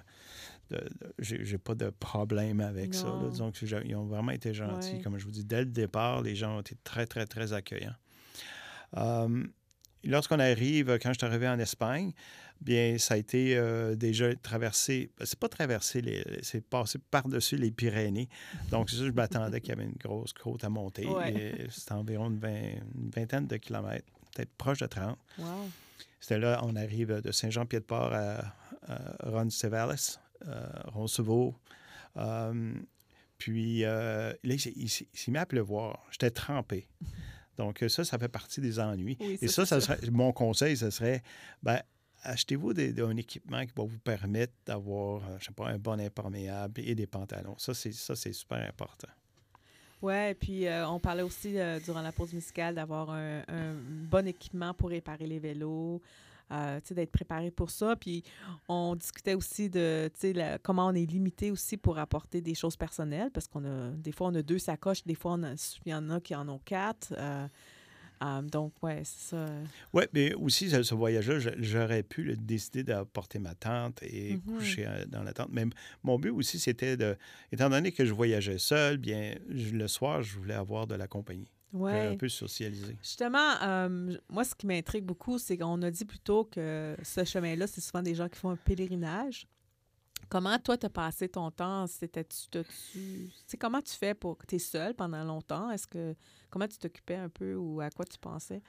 de- 0.70 0.76
de- 0.78 1.14
j'ai 1.18 1.58
pas 1.58 1.74
de 1.74 1.90
problème 1.90 2.60
avec 2.60 2.94
ça. 2.94 3.06
Là. 3.06 3.30
Donc, 3.36 3.60
ils 3.60 3.96
ont 3.96 4.04
vraiment 4.06 4.30
été 4.32 4.54
gentils. 4.54 4.92
Ouais. 4.96 5.00
Comme 5.02 5.18
je 5.18 5.24
vous 5.24 5.30
dis, 5.30 5.44
dès 5.44 5.60
le 5.60 5.66
départ, 5.66 6.22
les 6.22 6.34
gens 6.36 6.56
ont 6.56 6.60
été 6.60 6.76
très, 6.84 7.06
très, 7.06 7.26
très 7.26 7.52
accueillants. 7.52 7.96
Euh, 8.96 9.44
Lorsqu'on 10.04 10.40
arrive, 10.40 10.98
quand 11.00 11.12
je 11.12 11.18
suis 11.20 11.26
arrivé 11.26 11.46
en 11.48 11.60
Espagne, 11.60 12.10
bien, 12.60 12.98
ça 12.98 13.14
a 13.14 13.16
été 13.18 13.56
euh, 13.56 13.94
déjà 13.94 14.34
traversé. 14.34 15.12
ben, 15.16 15.24
C'est 15.24 15.38
pas 15.38 15.48
traversé, 15.48 16.02
c'est 16.42 16.60
passé 16.60 16.98
par-dessus 16.98 17.54
les 17.56 17.70
Pyrénées. 17.70 18.28
Donc, 18.72 18.90
c'est 18.90 18.96
ça, 18.96 19.04
je 19.06 19.12
m'attendais 19.12 19.60
qu'il 19.60 19.68
y 19.68 19.72
avait 19.74 19.84
une 19.84 19.94
grosse 20.02 20.32
côte 20.32 20.64
à 20.64 20.68
monter. 20.70 21.06
Ouais. 21.06 21.68
C'était 21.70 21.92
environ 21.92 22.30
une, 22.30 22.40
vingt- 22.40 22.80
une 22.96 23.10
vingtaine 23.14 23.46
de 23.46 23.56
kilomètres, 23.58 24.10
peut-être 24.34 24.52
proche 24.56 24.78
de 24.78 24.86
30. 24.86 25.18
Wow. 25.38 25.70
C'était 26.20 26.38
là, 26.38 26.60
on 26.62 26.76
arrive 26.76 27.20
de 27.20 27.32
Saint-Jean-Pied-de-Port 27.32 28.12
à, 28.12 28.54
à 28.86 29.30
Roncesvalles, 29.30 29.96
euh, 30.46 30.66
Roncevaux. 30.86 31.54
Euh, 32.16 32.74
puis 33.38 33.84
euh, 33.84 34.32
là, 34.44 34.54
il, 34.54 34.88
s'est- 34.88 35.06
mis 35.28 35.38
à 35.38 35.46
pleuvoir. 35.46 36.04
J'étais 36.10 36.30
trempé. 36.30 36.86
Donc, 37.58 37.84
ça, 37.88 38.04
ça 38.04 38.18
fait 38.18 38.28
partie 38.28 38.60
des 38.60 38.78
ennuis. 38.78 39.16
Oui, 39.20 39.38
Et 39.42 39.48
ça, 39.48 39.66
ça, 39.66 39.80
serait- 39.80 40.10
mon 40.10 40.32
conseil, 40.32 40.76
ce 40.76 40.90
serait, 40.90 41.22
ben, 41.62 41.80
achetez-vous 42.22 42.70
un 42.70 43.16
équipement 43.16 43.64
qui 43.66 43.72
va 43.76 43.84
vous 43.84 43.98
permettre 43.98 44.52
d'avoir, 44.64 45.22
je 45.40 45.46
sais 45.46 45.52
pas, 45.52 45.68
un 45.68 45.78
bon 45.78 45.98
imperméable 46.00 46.80
et 46.84 46.94
des 46.94 47.06
pantalons. 47.06 47.56
Ça, 47.58 47.74
c'est 47.74 47.92
super 48.32 48.58
important. 48.66 49.08
Ouais, 50.02 50.34
puis 50.34 50.66
euh, 50.66 50.86
on 50.88 50.98
parlait 50.98 51.22
aussi 51.22 51.58
euh, 51.58 51.78
durant 51.78 52.02
la 52.02 52.10
pause 52.12 52.32
musicale 52.34 52.74
d'avoir 52.74 53.10
un, 53.10 53.38
un 53.48 53.74
bon 54.10 54.26
équipement 54.26 54.74
pour 54.74 54.88
réparer 54.90 55.26
les 55.28 55.38
vélos, 55.38 56.00
euh, 56.50 56.80
d'être 56.90 57.12
préparé 57.12 57.52
pour 57.52 57.70
ça. 57.70 57.94
Puis 57.94 58.24
on 58.68 58.96
discutait 58.96 59.34
aussi 59.34 59.70
de, 59.70 60.10
la- 60.32 60.58
comment 60.58 60.88
on 60.88 60.94
est 60.94 61.06
limité 61.06 61.52
aussi 61.52 61.76
pour 61.76 61.98
apporter 61.98 62.40
des 62.40 62.54
choses 62.54 62.76
personnelles, 62.76 63.30
parce 63.32 63.46
qu'on 63.46 63.64
a, 63.64 63.90
des 63.90 64.10
fois, 64.10 64.26
on 64.28 64.34
a 64.34 64.42
deux 64.42 64.58
sacoches, 64.58 65.04
des 65.04 65.14
fois, 65.14 65.34
on 65.34 65.44
il 65.86 65.92
y 65.92 65.94
en 65.94 66.10
a 66.10 66.20
qui 66.20 66.34
en 66.34 66.48
ont 66.48 66.60
quatre. 66.64 67.14
Euh, 68.22 68.38
euh, 68.38 68.42
donc, 68.42 68.72
ouais, 68.82 69.02
c'est 69.04 69.30
ça. 69.36 69.46
Oui, 69.92 70.04
mais 70.12 70.34
aussi, 70.34 70.70
ce, 70.70 70.82
ce 70.82 70.94
voyage-là, 70.94 71.38
j'aurais 71.58 72.02
pu 72.02 72.22
le 72.22 72.36
décider 72.36 72.82
d'apporter 72.84 73.38
ma 73.38 73.54
tente 73.54 74.02
et 74.02 74.34
Mhm. 74.34 74.40
coucher 74.58 74.86
euh, 74.86 75.04
dans 75.06 75.22
la 75.22 75.32
tente. 75.32 75.48
Mais 75.52 75.64
mon 76.02 76.18
but 76.18 76.30
aussi, 76.30 76.58
c'était 76.58 76.96
de. 76.96 77.16
Étant 77.50 77.68
donné 77.70 77.92
que 77.92 78.04
je 78.04 78.12
voyageais 78.12 78.58
seul, 78.58 78.96
bien, 78.98 79.34
je- 79.50 79.70
le 79.74 79.88
soir, 79.88 80.22
je 80.22 80.36
voulais 80.38 80.54
avoir 80.54 80.86
de 80.86 80.94
la 80.94 81.06
compagnie. 81.06 81.50
Ouais. 81.72 82.08
Un 82.08 82.16
peu 82.16 82.28
socialiser. 82.28 82.96
Justement, 83.02 83.54
euh, 83.62 84.14
moi, 84.28 84.44
ce 84.44 84.54
qui 84.54 84.66
m'intrigue 84.66 85.04
beaucoup, 85.04 85.38
c'est 85.38 85.56
qu'on 85.56 85.80
a 85.80 85.90
dit 85.90 86.04
plutôt 86.04 86.44
que 86.44 86.94
ce 87.02 87.24
chemin-là, 87.24 87.66
c'est 87.66 87.80
souvent 87.80 88.02
des 88.02 88.14
gens 88.14 88.28
qui 88.28 88.38
font 88.38 88.50
un 88.50 88.56
pèlerinage. 88.56 89.46
Comment 90.28 90.58
toi, 90.58 90.78
tu 90.78 90.86
as 90.86 90.90
passé 90.90 91.28
ton 91.28 91.50
temps? 91.50 91.86
C'était-tu. 91.86 93.28
C'est 93.46 93.56
comment 93.58 93.80
tu 93.82 93.92
fais 93.94 94.14
pour. 94.14 94.38
Tu 94.46 94.56
es 94.56 94.58
seul 94.58 94.94
pendant 94.94 95.22
longtemps? 95.24 95.70
Est-ce 95.70 95.86
que. 95.86 96.14
Comment 96.50 96.66
tu 96.68 96.78
t'occupais 96.78 97.16
un 97.16 97.28
peu 97.28 97.54
ou 97.54 97.80
à 97.80 97.90
quoi 97.90 98.04
tu 98.04 98.18
pensais? 98.18 98.62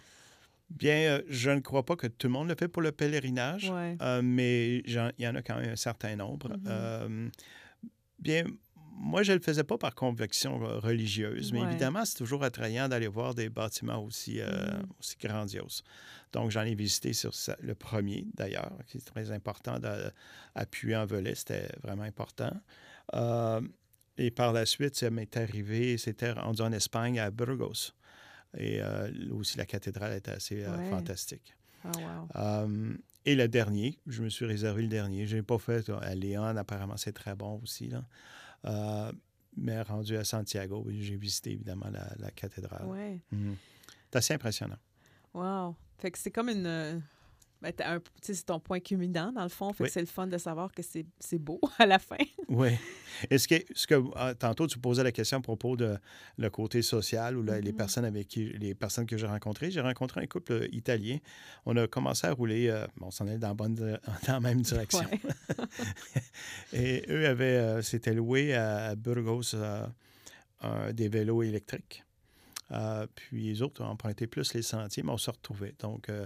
Bien, 0.69 1.17
euh, 1.17 1.21
je 1.27 1.51
ne 1.51 1.59
crois 1.59 1.85
pas 1.85 1.95
que 1.95 2.07
tout 2.07 2.27
le 2.27 2.33
monde 2.33 2.47
le 2.49 2.55
fait 2.55 2.67
pour 2.67 2.81
le 2.81 2.91
pèlerinage, 2.91 3.69
Ouais. 3.69 3.95
euh, 4.01 4.21
mais 4.23 4.77
il 4.79 5.13
y 5.19 5.27
en 5.27 5.35
a 5.35 5.41
quand 5.41 5.59
même 5.59 5.69
un 5.71 5.75
certain 5.75 6.15
nombre. 6.15 6.49
Mhm. 6.49 6.63
Euh, 6.67 7.29
bien, 8.17 8.45
moi, 9.03 9.21
je 9.23 9.31
ne 9.33 9.37
le 9.37 9.43
faisais 9.43 9.63
pas 9.63 9.77
par 9.77 9.93
conviction 9.95 10.63
euh, 10.63 10.79
religieuse, 10.79 11.51
mais 11.51 11.59
Ouais. 11.61 11.67
évidemment, 11.69 12.05
c'est 12.05 12.17
toujours 12.17 12.43
attrayant 12.43 12.87
d'aller 12.87 13.07
voir 13.07 13.35
des 13.35 13.49
bâtiments 13.49 14.01
aussi, 14.03 14.39
euh, 14.39 14.47
Mhm. 14.79 14.85
aussi 14.99 15.17
grandioses. 15.21 15.83
Donc, 16.31 16.51
j'en 16.51 16.61
ai 16.63 16.73
visité 16.75 17.13
sur 17.13 17.33
ça- 17.35 17.57
le 17.61 17.75
premier, 17.75 18.25
d'ailleurs, 18.33 18.71
qui 18.87 18.97
est 18.97 19.05
très 19.13 19.29
important 19.31 19.77
d'appuyer 19.79 20.95
en 20.95 21.05
volet, 21.05 21.35
c'était 21.35 21.67
vraiment 21.83 22.03
important. 22.03 22.53
Euh, 23.13 23.61
et 24.17 24.31
par 24.31 24.53
la 24.53 24.65
suite, 24.65 24.95
ça 24.95 25.09
m'est 25.09 25.35
arrivé, 25.37 25.97
c'était 25.97 26.31
rendu 26.31 26.61
en 26.61 26.71
Espagne, 26.71 27.19
à 27.19 27.29
Burgos. 27.29 27.91
Et 28.57 28.81
euh, 28.81 29.09
là 29.11 29.33
aussi, 29.33 29.57
la 29.57 29.65
cathédrale 29.65 30.13
était 30.15 30.31
assez 30.31 30.65
Ouais. 30.65 30.89
fantastique. 30.89 31.55
Ah, 31.83 31.91
wow. 31.97 32.97
Et 33.25 33.35
le 33.35 33.47
dernier, 33.47 33.99
je 34.05 34.21
me 34.21 34.29
suis 34.29 34.45
réservé 34.45 34.81
le 34.83 34.89
dernier. 34.89 35.25
Je 35.27 35.37
n'ai 35.37 35.43
pas 35.43 35.57
fait 35.57 35.89
à 35.89 36.13
Léon, 36.13 36.43
apparemment 36.57 36.97
c'est 36.97 37.13
très 37.13 37.35
bon 37.35 37.59
aussi. 37.63 37.87
Là. 37.87 38.03
Euh, 38.65 39.11
mais 39.55 39.81
rendu 39.81 40.17
à 40.17 40.23
Santiago, 40.23 40.85
j'ai 40.89 41.15
visité 41.15 41.51
évidemment 41.51 41.89
la, 41.91 42.11
la 42.17 42.31
cathédrale. 42.31 42.85
Ouais. 42.85 43.21
Mhm. 43.31 43.55
C'est 44.11 44.17
assez 44.17 44.33
impressionnant. 44.33 44.77
Wow. 45.33 45.75
Fait 45.97 46.11
que 46.11 46.17
c'est 46.17 46.31
comme 46.31 46.49
une. 46.49 47.01
Ben, 47.71 47.99
c'est 48.21 48.45
ton 48.45 48.59
point 48.59 48.79
culminant, 48.79 49.31
dans 49.31 49.43
le 49.43 49.49
fond. 49.49 49.71
Fait 49.73 49.83
Oui. 49.83 49.89
que 49.89 49.93
c'est 49.93 50.01
le 50.01 50.05
fun 50.05 50.27
de 50.27 50.37
savoir 50.37 50.71
que 50.71 50.81
c'est 50.83 51.05
c'est 51.19 51.39
beau 51.39 51.59
à 51.79 51.85
la 51.85 51.97
fin. 51.97 52.17
Oui. 52.49 52.69
Est-ce 53.29 53.47
que, 53.47 53.55
ce 53.73 53.87
que 53.87 53.95
ah, 54.15 54.35
tantôt 54.35 54.67
tu 54.67 54.77
posais 54.79 55.03
la 55.03 55.11
question 55.11 55.37
à 55.37 55.41
propos 55.41 55.75
de 55.77 55.97
le 56.37 56.49
côté 56.49 56.81
social 56.81 57.37
ou 57.37 57.41
les 57.43 57.61
Mhm. 57.61 57.73
personnes 57.77 58.05
avec 58.05 58.27
qui 58.27 58.45
les 58.59 58.75
personnes 58.75 59.05
que 59.05 59.17
j'ai 59.17 59.27
rencontrées, 59.27 59.71
j'ai 59.71 59.81
rencontré 59.81 60.21
un 60.21 60.27
couple 60.27 60.51
euh, 60.53 60.67
italien. 60.71 61.17
On 61.65 61.75
a 61.77 61.87
commencé 61.87 62.27
à 62.27 62.33
rouler, 62.33 62.67
euh, 62.69 62.85
on 63.01 63.09
s'en 63.11 63.25
allait 63.27 63.37
dans 63.37 63.47
la 63.49 63.53
bonne 63.53 63.75
dans 64.27 64.33
la 64.33 64.39
même 64.39 64.61
direction. 64.61 64.99
Ouais. 65.09 65.21
Et 66.73 67.03
eux 67.09 67.27
avaient 67.27 67.45
euh, 67.57 67.81
s'étaient 67.81 68.13
loués 68.13 68.53
à 68.53 68.95
Burgos 68.95 69.53
euh, 69.55 69.87
des 70.93 71.07
vélos 71.09 71.43
électriques. 71.43 72.03
Euh, 72.73 73.05
puis 73.15 73.43
les 73.45 73.61
autres 73.61 73.83
ont 73.83 73.87
emprunté 73.87 74.25
plus 74.27 74.53
les 74.53 74.61
sentiers, 74.63 75.03
mais 75.03 75.11
on 75.11 75.17
se 75.17 75.29
retrouvait. 75.29 75.75
Donc, 75.79 76.09
euh, 76.09 76.25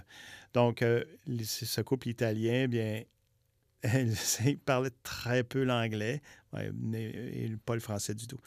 donc 0.54 0.82
euh, 0.82 1.04
les- 1.26 1.44
ce 1.44 1.82
couple 1.82 2.08
italien, 2.08 2.68
bien, 2.68 3.04
il 4.46 4.58
parlait 4.60 4.92
très 5.04 5.44
peu 5.44 5.64
l'anglais 5.64 6.22
ouais, 6.54 6.72
et 6.94 7.52
pas 7.66 7.74
le 7.76 7.80
français 7.82 8.16
du 8.16 8.28
tout. 8.28 8.40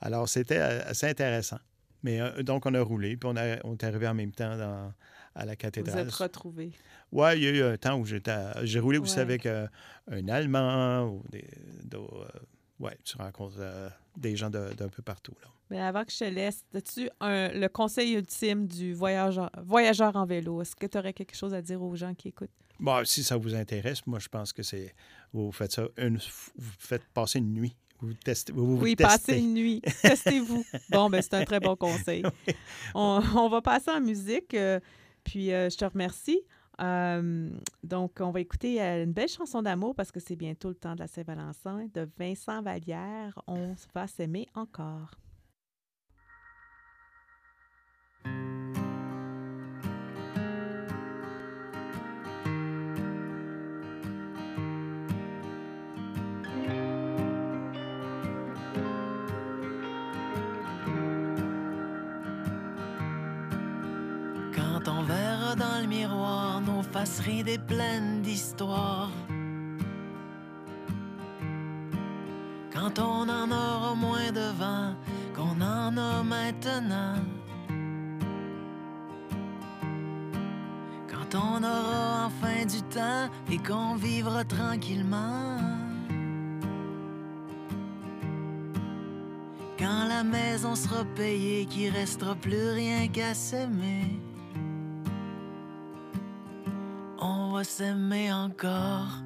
Alors, 0.00 0.28
c'était 0.28 0.56
assez 0.58 1.06
intéressant. 1.08 1.58
Mais 2.04 2.20
donc, 2.42 2.66
on 2.66 2.74
a 2.74 2.80
roulé, 2.80 3.16
puis 3.16 3.28
on, 3.32 3.36
a- 3.36 3.58
on 3.64 3.72
est 3.74 3.84
arrivé 3.84 4.08
en 4.08 4.14
même 4.14 4.32
temps 4.32 4.56
dans- 4.56 4.92
à 5.34 5.44
la 5.46 5.52
Vous 5.52 5.56
cathédrale. 5.56 6.06
êtes 6.06 6.12
retrouvés. 6.12 6.72
Oui, 7.12 7.28
il 7.36 7.42
y 7.42 7.46
a 7.46 7.50
eu 7.50 7.62
un 7.62 7.76
temps 7.76 7.96
où 7.98 8.04
j'étais. 8.04 8.36
J'ai 8.64 8.80
roulé 8.80 8.98
aussi 8.98 9.18
avec 9.20 9.46
euh, 9.46 9.66
un 10.10 10.28
Allemand 10.28 11.04
ou 11.06 11.22
des. 11.30 11.46
Oui, 12.82 12.90
tu 13.04 13.16
rencontres 13.16 13.56
euh, 13.58 13.88
des 14.16 14.36
gens 14.36 14.50
de- 14.50 14.74
d'un 14.74 14.88
peu 14.88 15.02
partout. 15.02 15.34
Là. 15.42 15.48
Mais 15.70 15.80
avant 15.80 16.04
que 16.04 16.12
je 16.12 16.18
te 16.18 16.24
laisse, 16.24 16.64
as-tu 16.74 17.08
le 17.22 17.66
conseil 17.68 18.12
ultime 18.12 18.66
du 18.66 18.92
voyageur, 18.92 19.50
voyageur 19.64 20.14
en 20.16 20.26
vélo? 20.26 20.60
Est-ce 20.60 20.76
que 20.76 20.86
tu 20.86 20.98
aurais 20.98 21.14
quelque 21.14 21.34
chose 21.34 21.54
à 21.54 21.62
dire 21.62 21.82
aux 21.82 21.96
gens 21.96 22.14
qui 22.14 22.28
écoutent? 22.28 22.50
Bon, 22.78 23.02
si 23.06 23.22
ça 23.24 23.36
vous 23.38 23.54
intéresse, 23.54 24.06
moi, 24.06 24.18
je 24.18 24.28
pense 24.28 24.52
que 24.52 24.62
c'est. 24.62 24.94
Vous 25.32 25.50
faites 25.52 25.72
ça 25.72 25.84
une. 25.96 26.18
Vous 26.56 26.72
faites 26.78 27.04
passer 27.14 27.38
une 27.38 27.54
nuit. 27.54 27.74
Vous 28.00 28.12
testez. 28.14 28.52
Vous, 28.52 28.76
vous 28.76 28.82
oui, 28.82 28.96
testez. 28.96 29.32
passez 29.32 29.38
une 29.40 29.54
nuit. 29.54 29.80
Testez-vous. 30.02 30.64
Bon, 30.90 31.08
ben 31.08 31.22
c'est 31.22 31.34
un 31.34 31.44
très 31.44 31.60
bon 31.60 31.76
conseil. 31.86 32.24
On, 32.94 33.22
on 33.36 33.48
va 33.48 33.62
passer 33.62 33.90
en 33.92 34.00
musique. 34.00 34.52
euh, 34.54 34.80
puis 35.24 35.52
euh, 35.52 35.70
je 35.70 35.76
te 35.76 35.84
remercie. 35.84 36.40
Euh, 36.80 37.50
donc, 37.82 38.18
on 38.20 38.30
va 38.30 38.40
écouter 38.40 38.82
euh, 38.82 39.04
une 39.04 39.12
belle 39.12 39.28
chanson 39.28 39.62
d'amour 39.62 39.94
parce 39.94 40.10
que 40.10 40.20
c'est 40.20 40.36
bientôt 40.36 40.68
le 40.68 40.74
temps 40.74 40.94
de 40.94 41.00
la 41.00 41.06
Saint-Valentin 41.06 41.86
de 41.92 42.08
Vincent 42.18 42.62
Vallière. 42.62 43.40
On 43.46 43.74
va 43.94 44.06
s'aimer 44.06 44.48
encore. 44.54 45.10
Dans 65.56 65.80
le 65.80 65.86
miroir 65.86 66.60
nos 66.60 66.82
faces 66.82 67.20
ridées 67.20 67.58
pleines 67.58 68.22
d'histoire. 68.22 69.10
Quand 72.72 72.98
on 72.98 73.28
en 73.28 73.50
aura 73.50 73.94
moins 73.94 74.32
de 74.32 74.50
vent 74.58 74.94
qu'on 75.34 75.60
en 75.60 75.96
a 75.96 76.22
maintenant. 76.22 77.16
Quand 81.08 81.38
on 81.38 81.62
aura 81.62 82.26
enfin 82.26 82.64
du 82.64 82.82
temps 82.82 83.28
et 83.50 83.58
qu'on 83.58 83.96
vivra 83.96 84.44
tranquillement. 84.44 85.58
Quand 89.78 90.06
la 90.08 90.22
maison 90.22 90.74
sera 90.74 91.04
payée, 91.16 91.66
qu'il 91.66 91.90
restera 91.90 92.34
plus 92.34 92.70
rien 92.70 93.08
qu'à 93.08 93.34
s'aimer. 93.34 94.20
Va 97.62 97.68
s'aimer 97.68 98.32
encore 98.32 99.22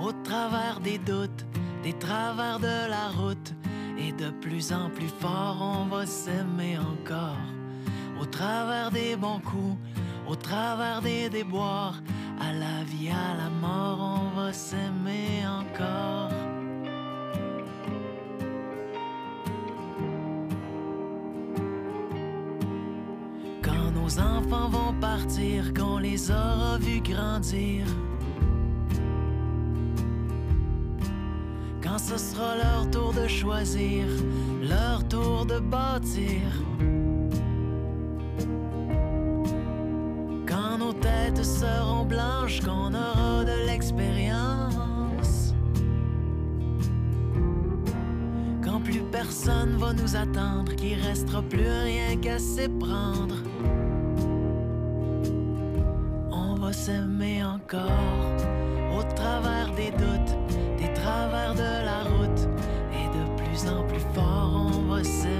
au 0.00 0.10
travers 0.24 0.80
des 0.80 0.98
doutes, 0.98 1.46
des 1.84 1.92
travers 1.92 2.58
de 2.58 2.90
la 2.90 3.06
route. 3.16 3.54
Et 3.96 4.10
de 4.10 4.30
plus 4.30 4.72
en 4.72 4.90
plus 4.90 5.12
fort, 5.20 5.58
on 5.60 5.84
va 5.84 6.04
s'aimer 6.04 6.76
encore 6.76 7.46
au 8.20 8.26
travers 8.26 8.90
des 8.90 9.14
bons 9.14 9.38
coups, 9.38 9.78
au 10.26 10.34
travers 10.34 11.02
des 11.02 11.28
déboires. 11.28 12.02
À 12.40 12.52
la 12.52 12.82
vie, 12.90 13.10
à 13.10 13.36
la 13.42 13.50
mort, 13.64 14.00
on 14.00 14.40
va 14.40 14.52
s'aimer 14.52 15.46
encore. 15.46 16.47
Nos 24.08 24.20
enfants 24.20 24.68
vont 24.70 24.94
partir, 25.00 25.74
qu'on 25.74 25.98
les 25.98 26.30
aura 26.30 26.78
vus 26.78 27.00
grandir. 27.00 27.84
Quand 31.82 31.98
ce 31.98 32.16
sera 32.16 32.56
leur 32.56 32.90
tour 32.90 33.12
de 33.12 33.26
choisir, 33.28 34.06
leur 34.62 35.06
tour 35.08 35.44
de 35.44 35.58
bâtir. 35.58 36.40
Quand 40.46 40.78
nos 40.78 40.94
têtes 40.94 41.44
seront 41.44 42.04
blanches, 42.06 42.60
qu'on 42.60 42.94
aura 42.94 43.44
de 43.44 43.66
l'expérience. 43.66 45.54
Quand 48.64 48.80
plus 48.80 49.02
personne 49.12 49.76
va 49.76 49.92
nous 49.92 50.16
attendre, 50.16 50.74
qu'il 50.76 50.98
restera 50.98 51.42
plus 51.42 51.68
rien 51.68 52.16
qu'à 52.16 52.38
s'éprendre. 52.38 53.36
S'aimer 56.88 57.44
encore 57.44 58.38
au 58.96 59.02
travers 59.14 59.70
des 59.74 59.90
doutes, 59.90 60.34
des 60.78 60.90
travers 60.94 61.54
de 61.54 61.84
la 61.84 62.00
route. 62.10 62.42
Et 62.98 63.06
de 63.16 63.24
plus 63.36 63.68
en 63.68 63.82
plus 63.86 64.06
fort, 64.14 64.72
on 64.72 64.92
va 64.92 65.04
s'aimer 65.04 65.37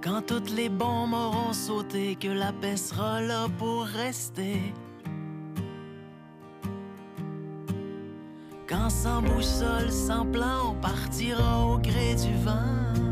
Quand 0.00 0.22
toutes 0.26 0.50
les 0.50 0.68
bombes 0.68 1.12
auront 1.12 1.52
sauté, 1.52 2.16
que 2.16 2.28
la 2.28 2.52
paix 2.52 2.76
sera 2.76 3.20
pour 3.58 3.84
rester. 3.84 4.56
Quand 8.68 8.90
sans 8.90 9.22
boussole, 9.22 9.90
sans 9.90 10.26
plan, 10.26 10.70
on 10.70 10.74
partira 10.74 11.66
au 11.66 11.78
gré 11.78 12.14
du 12.14 12.34
vent. 12.44 13.07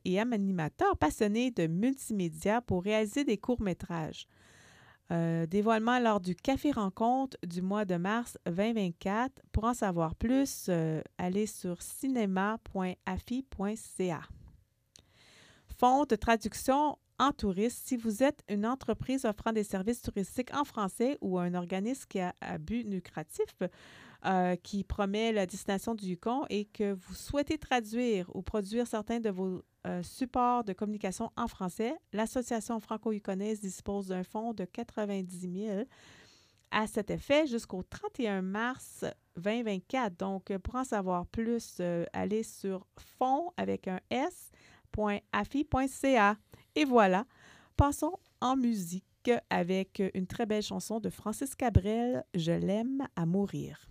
et 0.05 0.19
animateurs 0.19 0.97
passionnés 0.97 1.51
de 1.51 1.67
multimédia 1.67 2.61
pour 2.61 2.83
réaliser 2.83 3.23
des 3.23 3.37
courts-métrages. 3.37 4.27
Euh, 5.11 5.45
dévoilement 5.45 5.99
lors 5.99 6.21
du 6.21 6.33
Café 6.33 6.71
Rencontre 6.71 7.37
du 7.45 7.61
mois 7.61 7.85
de 7.85 7.97
mars 7.97 8.37
2024. 8.45 9.41
Pour 9.51 9.65
en 9.65 9.73
savoir 9.73 10.15
plus, 10.15 10.67
euh, 10.69 11.01
allez 11.17 11.45
sur 11.45 11.81
cinéma.afi.ca. 11.81 14.21
Fonds 15.77 16.05
de 16.05 16.15
traduction 16.15 16.97
en 17.19 17.31
tourisme. 17.31 17.81
Si 17.85 17.97
vous 17.97 18.23
êtes 18.23 18.43
une 18.49 18.65
entreprise 18.65 19.25
offrant 19.25 19.51
des 19.51 19.63
services 19.63 20.01
touristiques 20.01 20.55
en 20.55 20.63
français 20.63 21.17
ou 21.21 21.37
un 21.37 21.53
organisme 21.53 22.05
qui 22.07 22.19
a 22.19 22.33
à 22.41 22.57
but 22.57 22.83
lucratif, 22.83 23.53
euh, 24.25 24.55
qui 24.55 24.85
promet 24.85 25.33
la 25.33 25.45
destination 25.45 25.95
du 25.95 26.05
Yukon 26.05 26.45
et 26.49 26.63
que 26.63 26.93
vous 26.93 27.13
souhaitez 27.13 27.57
traduire 27.57 28.33
ou 28.33 28.41
produire 28.41 28.87
certains 28.87 29.19
de 29.19 29.29
vos 29.29 29.61
euh, 29.85 30.01
supports 30.01 30.63
de 30.63 30.71
communication 30.71 31.29
en 31.35 31.49
français, 31.49 31.93
l'Association 32.13 32.79
franco-yukonaise 32.79 33.59
dispose 33.59 34.07
d'un 34.07 34.23
fonds 34.23 34.53
de 34.53 34.63
90 34.63 35.65
000 35.65 35.83
à 36.71 36.87
cet 36.87 37.11
effet 37.11 37.47
jusqu'au 37.47 37.83
31 37.83 38.41
mars 38.41 39.03
2024. 39.35 40.17
Donc, 40.17 40.51
euh, 40.51 40.59
pour 40.59 40.75
en 40.75 40.85
savoir 40.85 41.25
plus, 41.25 41.81
allez 42.13 42.43
sur 42.43 42.87
fonds 43.17 43.51
avec 43.57 43.89
un 43.89 43.99
s.afi.ca. 44.09 45.17
Et 46.75 46.85
voilà, 46.85 47.25
passons 47.75 48.17
en 48.39 48.55
musique 48.55 49.31
avec 49.49 50.01
une 50.13 50.27
très 50.27 50.45
belle 50.45 50.63
chanson 50.63 51.01
de 51.01 51.09
Francis 51.09 51.55
Cabrel, 51.55 52.23
Je 52.35 52.53
l'aime 52.53 53.05
à 53.17 53.25
mourir. 53.25 53.89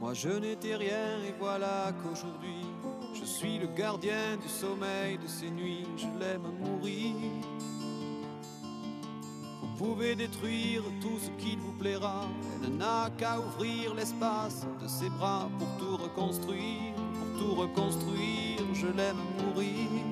Moi 0.00 0.14
je 0.14 0.28
n'étais 0.28 0.76
rien 0.76 1.22
et 1.26 1.34
voilà 1.38 1.92
qu'aujourd'hui 2.02 2.66
je 3.14 3.24
suis 3.24 3.58
le 3.58 3.68
gardien 3.68 4.36
du 4.36 4.48
sommeil 4.48 5.16
de 5.18 5.26
ces 5.26 5.50
nuits, 5.50 5.86
je 5.96 6.06
l'aime 6.18 6.48
mourir. 6.60 7.14
Vous 9.60 9.86
pouvez 9.86 10.14
détruire 10.14 10.82
tout 11.00 11.18
ce 11.18 11.30
qu'il 11.42 11.58
vous 11.58 11.72
plaira, 11.72 12.26
elle 12.62 12.76
n'a 12.76 13.10
qu'à 13.16 13.38
ouvrir 13.38 13.94
l'espace 13.94 14.66
de 14.82 14.88
ses 14.88 15.08
bras 15.10 15.48
pour 15.58 15.68
tout 15.78 15.96
reconstruire, 16.02 16.94
pour 16.94 17.40
tout 17.40 17.54
reconstruire, 17.54 18.60
je 18.74 18.86
l'aime 18.86 19.22
mourir. 19.38 20.11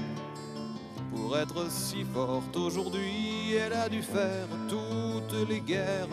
pour 1.11 1.37
être 1.37 1.69
si 1.69 2.03
forte 2.03 2.55
aujourd'hui, 2.55 3.53
elle 3.53 3.73
a 3.73 3.89
dû 3.89 4.01
faire 4.01 4.47
toutes 4.67 5.49
les 5.49 5.59
guerres 5.59 6.07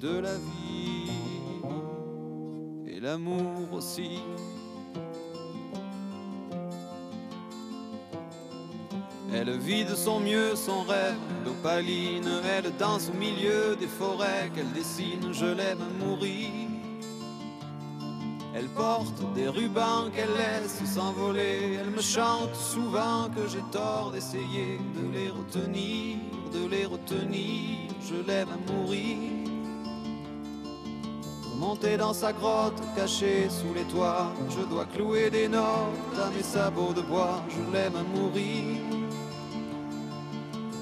de 0.00 0.18
la 0.18 0.34
vie 0.34 1.10
et 2.86 3.00
l'amour 3.00 3.72
aussi. 3.72 4.20
Elle 9.32 9.58
vit 9.58 9.84
de 9.84 9.94
son 9.94 10.20
mieux 10.20 10.56
son 10.56 10.82
rêve 10.82 11.16
d'opaline, 11.44 12.28
elle 12.56 12.74
danse 12.78 13.10
au 13.10 13.16
milieu 13.16 13.76
des 13.76 13.86
forêts 13.86 14.50
qu'elle 14.54 14.72
dessine, 14.72 15.32
je 15.32 15.46
l'aime 15.46 15.84
mourir. 15.98 16.67
Elle 18.58 18.68
porte 18.70 19.22
des 19.36 19.46
rubans 19.46 20.10
qu'elle 20.12 20.32
laisse 20.36 20.82
s'envoler, 20.84 21.78
elle 21.80 21.90
me 21.90 22.00
chante 22.00 22.56
souvent 22.56 23.28
que 23.28 23.46
j'ai 23.48 23.62
tort 23.70 24.10
d'essayer 24.12 24.80
de 24.96 25.16
les 25.16 25.28
retenir, 25.28 26.16
de 26.52 26.68
les 26.68 26.84
retenir, 26.84 27.88
je 28.02 28.16
l'aime 28.26 28.48
à 28.48 28.72
mourir. 28.72 29.16
Pour 31.44 31.68
monter 31.68 31.96
dans 31.96 32.12
sa 32.12 32.32
grotte 32.32 32.82
cachée 32.96 33.48
sous 33.48 33.72
les 33.74 33.84
toits, 33.84 34.32
je 34.50 34.66
dois 34.66 34.86
clouer 34.86 35.30
des 35.30 35.46
notes 35.46 36.18
à 36.20 36.28
mes 36.36 36.42
sabots 36.42 36.92
de 36.92 37.02
bois, 37.02 37.44
je 37.48 37.72
l'aime 37.72 37.94
à 37.94 38.02
mourir. 38.02 38.88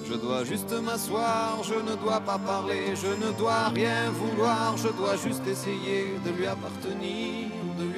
Je 0.08 0.14
dois 0.14 0.44
juste 0.44 0.72
m'asseoir, 0.72 1.58
je 1.64 1.74
ne 1.74 1.96
dois 1.96 2.20
pas 2.20 2.38
parler, 2.38 2.94
je 2.94 3.08
ne 3.08 3.32
dois 3.36 3.68
rien 3.68 4.08
vouloir, 4.10 4.76
je 4.76 4.88
dois 4.88 5.16
juste 5.16 5.44
essayer 5.48 6.14
de 6.24 6.30
lui 6.30 6.46
appartenir, 6.46 7.48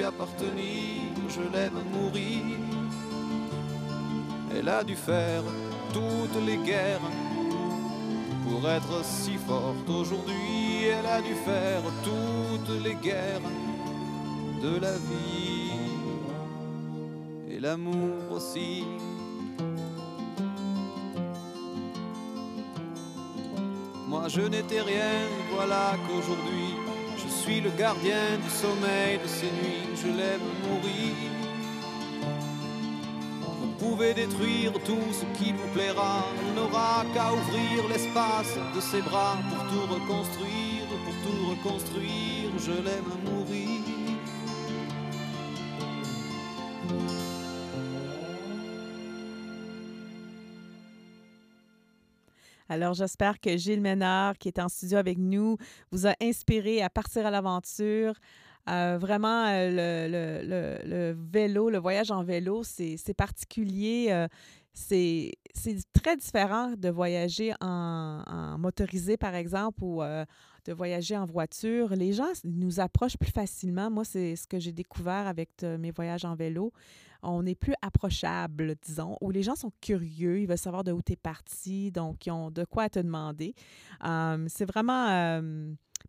appartenir, 0.04 1.02
je 1.28 1.40
l'aime 1.52 1.80
mourir. 1.92 2.42
Elle 4.56 4.68
a 4.68 4.82
dû 4.82 4.96
faire 4.96 5.42
toutes 5.92 6.46
les 6.46 6.56
guerres 6.58 7.00
pour 8.44 8.68
être 8.68 9.04
si 9.04 9.36
forte 9.36 9.88
aujourd'hui, 9.88 10.84
elle 10.86 11.06
a 11.06 11.20
dû 11.20 11.34
faire 11.34 11.82
toutes 12.02 12.82
les 12.82 12.94
guerres 12.94 13.40
de 14.62 14.78
la 14.80 14.92
vie 14.92 15.70
et 17.50 17.60
l'amour 17.60 18.32
aussi. 18.32 18.84
Moi 24.08 24.28
je 24.28 24.40
n'étais 24.40 24.80
rien, 24.80 25.28
voilà 25.54 25.94
qu'aujourd'hui 26.06 26.87
suis 27.42 27.60
le 27.60 27.70
gardien 27.70 28.26
du 28.42 28.50
sommeil 28.50 29.18
de 29.22 29.28
ces 29.28 29.50
nuits, 29.58 29.88
je 30.02 30.08
l'aime 30.08 30.48
mourir. 30.66 31.14
Vous 33.60 33.72
pouvez 33.78 34.12
détruire 34.12 34.72
tout 34.84 35.08
ce 35.12 35.24
qui 35.38 35.52
vous 35.52 35.68
plaira, 35.72 36.24
on 36.44 36.52
n'aura 36.56 37.04
qu'à 37.14 37.32
ouvrir 37.32 37.88
l'espace 37.88 38.54
de 38.74 38.80
ses 38.80 39.02
bras 39.02 39.36
pour 39.48 39.62
tout 39.70 39.86
reconstruire, 39.94 40.84
pour 41.04 41.16
tout 41.24 41.40
reconstruire, 41.52 42.50
je 42.58 42.72
l'aime 42.72 43.12
mourir. 43.24 43.37
Alors, 52.68 52.92
j'espère 52.92 53.40
que 53.40 53.56
Gilles 53.56 53.80
Ménard, 53.80 54.36
qui 54.36 54.48
est 54.48 54.58
en 54.58 54.68
studio 54.68 54.98
avec 54.98 55.16
nous, 55.16 55.56
vous 55.90 56.06
a 56.06 56.14
inspiré 56.20 56.82
à 56.82 56.90
partir 56.90 57.24
à 57.24 57.30
l'aventure. 57.30 58.14
Euh, 58.68 58.98
vraiment, 59.00 59.46
euh, 59.46 60.82
le, 60.84 61.16
vélo, 61.32 61.70
le 61.70 61.78
voyage 61.78 62.10
en 62.10 62.22
vélo, 62.22 62.62
c'est 62.64 63.14
particulier. 63.16 64.08
euh, 64.10 64.28
c'est 64.74 65.32
très 65.92 66.16
différent 66.16 66.74
de 66.76 66.90
voyager 66.90 67.52
en, 67.60 68.56
motorisé, 68.58 69.16
par 69.16 69.34
exemple, 69.34 69.82
ou 69.82 70.02
de 70.02 70.72
voyager 70.72 71.16
en 71.16 71.24
voiture. 71.24 71.96
Les 71.96 72.12
gens 72.12 72.30
nous 72.44 72.78
approchent 72.78 73.16
plus 73.16 73.32
facilement. 73.32 73.90
Moi, 73.90 74.04
c'est 74.04 74.36
ce 74.36 74.46
que 74.46 74.58
j'ai 74.58 74.72
découvert 74.72 75.26
avec 75.26 75.62
mes 75.62 75.90
voyages 75.90 76.26
en 76.26 76.34
vélo. 76.34 76.72
On 77.22 77.44
est 77.46 77.54
plus 77.54 77.74
approchable, 77.82 78.74
disons, 78.82 79.16
où 79.20 79.30
les 79.30 79.42
gens 79.42 79.56
sont 79.56 79.72
curieux, 79.80 80.40
ils 80.40 80.46
veulent 80.46 80.56
savoir 80.58 80.84
de 80.84 80.92
où 80.92 81.02
tu 81.02 81.12
es 81.12 81.16
parti, 81.16 81.90
donc 81.90 82.26
ils 82.26 82.30
ont 82.30 82.50
de 82.50 82.64
quoi 82.64 82.88
te 82.88 82.98
demander. 83.00 83.54
C'est 84.48 84.64
vraiment... 84.66 85.40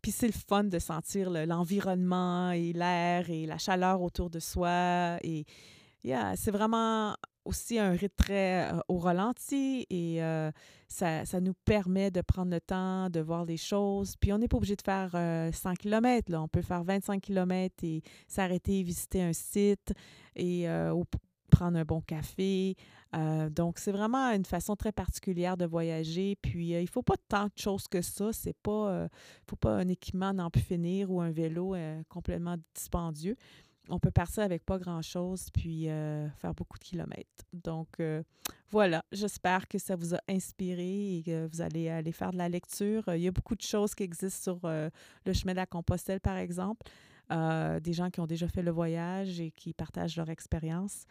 puis 0.02 0.12
c'est 0.12 0.28
le 0.28 0.34
fun 0.34 0.66
de 0.66 0.80
sentir 0.80 1.30
le- 1.32 1.46
l'environnement 1.46 2.52
et 2.52 2.74
l'air 2.74 3.30
et 3.30 3.46
la 3.46 3.58
chaleur 3.58 4.02
autour 4.02 4.30
de 4.30 4.40
soi. 4.40 5.18
Et 5.24 5.46
yeah, 6.04 6.36
c'est 6.36 6.52
vraiment 6.52 7.16
aussi 7.46 7.80
un 7.80 7.92
rythme 7.92 8.84
au 8.88 9.00
ralenti 9.00 9.88
et 9.90 10.22
ça, 10.88 11.24
ça 11.26 11.40
nous 11.40 11.54
permet 11.66 12.10
de 12.12 12.22
prendre 12.22 12.52
le 12.52 12.60
temps 12.60 13.10
de 13.10 13.20
voir 13.20 13.46
les 13.46 13.58
choses. 13.58 14.16
Puis 14.18 14.34
on 14.34 14.38
n'est 14.40 14.48
pas 14.48 14.58
obligé 14.58 14.76
de 14.76 14.82
faire 14.82 15.12
euh, 15.14 15.52
100 15.52 15.76
km. 15.76 16.32
Là. 16.32 16.42
On 16.42 16.48
peut 16.48 16.62
faire 16.64 16.84
25 16.84 17.22
km 17.22 17.76
et 17.84 18.02
s'arrêter, 18.28 18.82
visiter 18.84 19.22
un 19.22 19.34
site 19.34 19.94
et 20.40 20.70
euh, 20.70 21.04
prendre 21.52 21.78
un 21.78 21.86
bon 21.86 22.02
café. 22.02 22.76
Euh, 23.16 23.50
donc, 23.50 23.80
c'est 23.80 23.92
vraiment 23.92 24.32
une 24.32 24.46
façon 24.46 24.76
très 24.76 24.92
particulière 24.92 25.58
de 25.58 25.66
voyager. 25.66 26.38
Puis, 26.42 26.74
euh, 26.74 26.80
il 26.80 26.86
ne 26.86 26.90
faut 26.90 27.02
pas 27.02 27.18
tant 27.28 27.46
de 27.46 27.58
choses 27.58 27.88
que 27.88 28.02
ça. 28.02 28.32
C'est 28.32 28.56
pas, 28.56 29.08
faut 29.48 29.56
pas 29.56 29.76
un 29.76 29.88
équipement 29.88 30.34
n'en 30.34 30.50
plus 30.50 30.62
finir 30.62 31.12
ou 31.12 31.22
un 31.22 31.32
vélo 31.32 31.76
complètement 32.08 32.56
dispendieux. 32.76 33.36
On 33.92 33.98
peut 33.98 34.12
partir 34.12 34.44
avec 34.44 34.64
pas 34.64 34.78
grand-chose 34.78 35.48
puis 35.52 35.86
faire 35.86 36.54
beaucoup 36.56 36.78
de 36.78 36.84
kilomètres. 36.84 37.46
Donc, 37.52 38.00
voilà, 38.70 39.04
j'espère 39.12 39.68
que 39.68 39.80
ça 39.80 39.96
vous 39.96 40.14
a 40.14 40.20
inspiré 40.30 41.18
et 41.18 41.24
que 41.24 41.48
vous 41.48 41.62
allez 41.62 41.90
aller 41.90 42.12
faire 42.12 42.32
de 42.32 42.38
la 42.38 42.48
lecture. 42.48 43.04
Il 43.08 43.22
y 43.22 43.28
a 43.28 43.32
beaucoup 43.32 43.56
de 43.56 43.64
choses 43.64 43.96
qui 43.96 44.04
existent 44.04 44.60
sur 44.60 44.60
le 44.70 45.34
chemin 45.34 45.54
de 45.54 45.58
la 45.58 45.66
Compostelle, 45.66 46.20
par 46.20 46.38
exemple. 46.38 46.86
Euh, 47.32 47.80
des 47.80 47.94
gens 47.94 48.10
qui 48.10 48.20
ont 48.20 48.26
déjà 48.26 48.48
fait 48.48 48.64
le 48.64 48.72
voyage 48.72 49.40
et 49.40 49.52
qui 49.52 49.74
partagent 49.74 50.18
leur 50.18 50.30
expérience. 50.30 51.06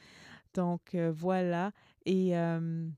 Donc, 0.53 0.95
euh, 0.95 1.13
voilà. 1.15 1.71
Et 2.07 2.37
euh, 2.37 2.89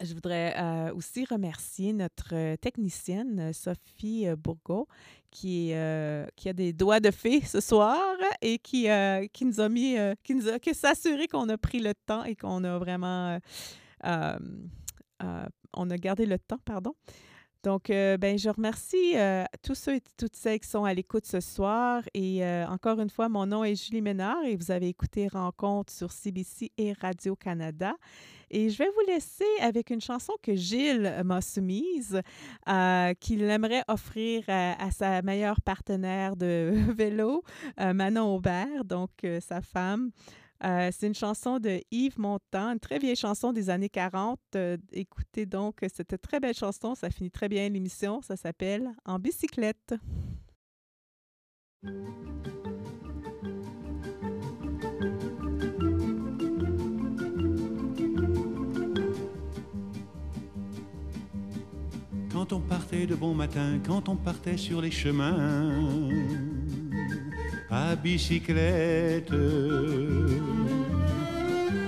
je 0.00 0.12
voudrais 0.12 0.90
aussi 0.90 1.24
remercier 1.24 1.92
notre 1.92 2.56
technicienne, 2.56 3.52
Sophie 3.52 4.26
Bourgault, 4.36 4.88
qui, 5.30 5.72
a 5.72 6.26
des 6.54 6.72
doigts 6.72 7.00
de 7.00 7.10
fée 7.10 7.40
ce 7.42 7.60
soir 7.60 8.14
et 8.42 8.58
qui, 8.58 8.88
qui 9.32 9.44
nous 9.44 9.60
a 9.60 9.68
mis, 9.68 9.96
qui 10.22 10.34
nous 10.34 10.48
a 10.48 10.58
qui 10.58 10.74
s'est 10.74 10.88
assuré 10.88 11.28
qu'on 11.28 11.48
a 11.48 11.56
pris 11.56 11.80
le 11.80 11.94
temps 11.94 12.24
et 12.24 12.36
qu'on 12.36 12.62
a 12.64 12.78
vraiment, 12.78 13.38
on 14.02 15.90
a 15.90 15.96
gardé 15.96 16.26
le 16.26 16.38
temps, 16.38 16.60
pardon. 16.64 16.94
Donc, 17.66 17.90
euh, 17.90 18.16
ben, 18.16 18.38
je 18.38 18.48
remercie 18.48 19.16
euh, 19.16 19.44
tous 19.60 19.74
ceux 19.74 19.96
et 19.96 20.02
toutes 20.16 20.36
celles 20.36 20.60
qui 20.60 20.68
sont 20.68 20.84
à 20.84 20.94
l'écoute 20.94 21.26
ce 21.26 21.40
soir. 21.40 22.00
Et 22.14 22.44
euh, 22.44 22.64
encore 22.68 23.00
une 23.00 23.10
fois, 23.10 23.28
mon 23.28 23.44
nom 23.44 23.64
est 23.64 23.74
Julie 23.74 24.02
Ménard 24.02 24.44
et 24.44 24.54
vous 24.54 24.70
avez 24.70 24.86
écouté 24.86 25.26
Rencontre 25.26 25.92
sur 25.92 26.12
CBC 26.12 26.70
et 26.78 26.92
Radio-Canada. 26.92 27.94
Et 28.52 28.70
je 28.70 28.78
vais 28.78 28.86
vous 28.86 29.12
laisser 29.12 29.44
avec 29.60 29.90
une 29.90 30.00
chanson 30.00 30.34
que 30.40 30.54
Gilles 30.54 31.12
m'a 31.24 31.40
soumise, 31.40 32.22
qu'il 33.18 33.42
aimerait 33.42 33.82
offrir 33.88 34.44
à, 34.46 34.88
sa 34.92 35.20
meilleure 35.22 35.60
partenaire 35.60 36.36
de 36.36 36.72
vélo, 36.96 37.42
Manon 37.76 38.36
Aubert, 38.36 38.84
donc 38.84 39.10
sa 39.40 39.60
femme. 39.60 40.12
Euh, 40.64 40.90
c'est 40.92 41.06
une 41.06 41.14
chanson 41.14 41.58
de 41.58 41.80
Yves 41.90 42.18
Montand, 42.18 42.72
une 42.72 42.80
très 42.80 42.98
vieille 42.98 43.16
chanson 43.16 43.52
des 43.52 43.70
années 43.70 43.88
40. 43.88 44.38
Euh, 44.54 44.76
écoutez 44.92 45.46
donc 45.46 45.80
cette 45.92 46.20
très 46.20 46.40
belle 46.40 46.54
chanson, 46.54 46.94
ça 46.94 47.10
finit 47.10 47.30
très 47.30 47.48
bien 47.48 47.68
l'émission. 47.68 48.22
Ça 48.22 48.36
s'appelle 48.36 48.90
En 49.04 49.18
bicyclette. 49.18 49.94
Quand 62.32 62.52
on 62.52 62.60
partait 62.60 63.06
de 63.06 63.14
bon 63.14 63.34
matin, 63.34 63.80
quand 63.84 64.08
on 64.08 64.16
partait 64.16 64.56
sur 64.56 64.80
les 64.80 64.90
chemins 64.90 65.90
à 67.70 67.96
bicyclette. 67.96 69.32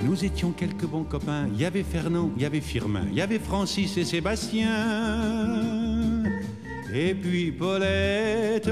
Nous 0.02 0.24
étions 0.24 0.52
quelques 0.52 0.86
bons 0.86 1.04
copains. 1.04 1.48
Il 1.52 1.60
y 1.60 1.64
avait 1.64 1.82
Fernand, 1.82 2.30
il 2.36 2.42
y 2.42 2.46
avait 2.46 2.60
Firmin, 2.60 3.06
il 3.10 3.16
y 3.16 3.20
avait 3.20 3.38
Francis 3.38 3.96
et 3.96 4.04
Sébastien. 4.04 4.68
Et 6.92 7.14
puis 7.14 7.52
Paulette. 7.52 8.70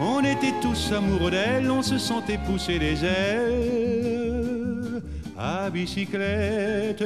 On 0.00 0.20
était 0.20 0.54
tous 0.62 0.92
amoureux 0.92 1.30
d'elle, 1.30 1.70
on 1.70 1.82
se 1.82 1.98
sentait 1.98 2.38
pousser 2.38 2.78
les 2.78 3.04
ailes 3.04 5.02
à 5.36 5.68
bicyclette. 5.70 7.04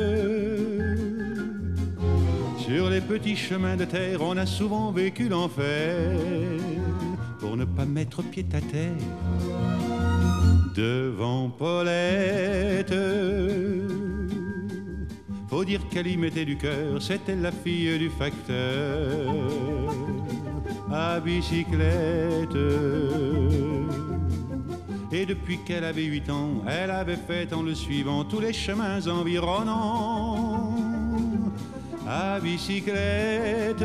Sur 2.59 2.91
les 2.91 3.01
petits 3.01 3.37
chemins 3.37 3.77
de 3.77 3.85
terre, 3.85 4.21
on 4.21 4.37
a 4.37 4.47
souvent 4.47 4.93
vécu 4.93 5.29
l'enfer 5.29 6.19
pour 7.53 7.59
ne 7.59 7.67
pas 7.67 7.85
mettre 7.85 8.23
pied 8.23 8.47
à 8.55 8.63
terre 8.63 8.97
devant 10.75 11.51
Paulette. 11.51 12.95
Faut 15.51 15.63
dire 15.63 15.83
qu'elle 15.91 16.07
y 16.07 16.17
mettait 16.17 16.47
du 16.47 16.57
cœur, 16.57 17.03
c'était 17.03 17.37
la 17.37 17.53
fille 17.53 17.99
du 17.99 18.09
facteur 18.09 19.35
à 20.91 21.21
bicyclette. 21.21 22.57
Et 25.13 25.27
depuis 25.27 25.59
qu'elle 25.67 25.85
avait 25.85 26.05
huit 26.05 26.31
ans, 26.31 26.65
elle 26.67 26.91
avait 26.91 27.17
fait 27.17 27.53
en 27.53 27.63
le 27.63 27.75
suivant 27.75 28.25
tous 28.25 28.41
les 28.41 28.55
chemins 28.55 29.07
environnants 29.07 30.75
à 32.09 32.41
bicyclette. 32.41 33.85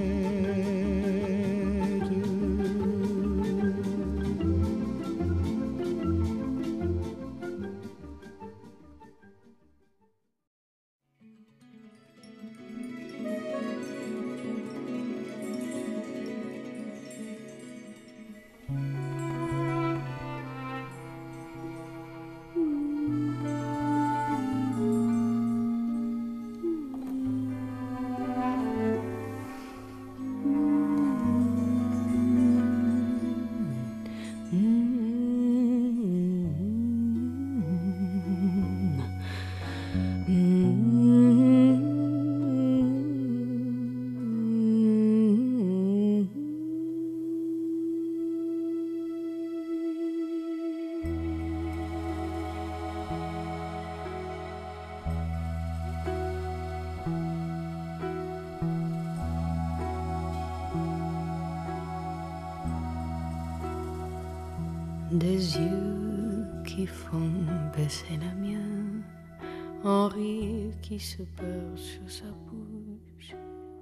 Se 71.11 71.23
perd 71.23 71.77
sur 71.77 72.09
sa 72.09 72.31
bouche. 72.47 73.35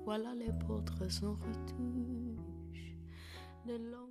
Voilà 0.03 0.33
les 0.33 0.51
portraits 0.65 1.11
sans 1.11 1.33
retouche 1.33 2.95
de. 3.67 4.08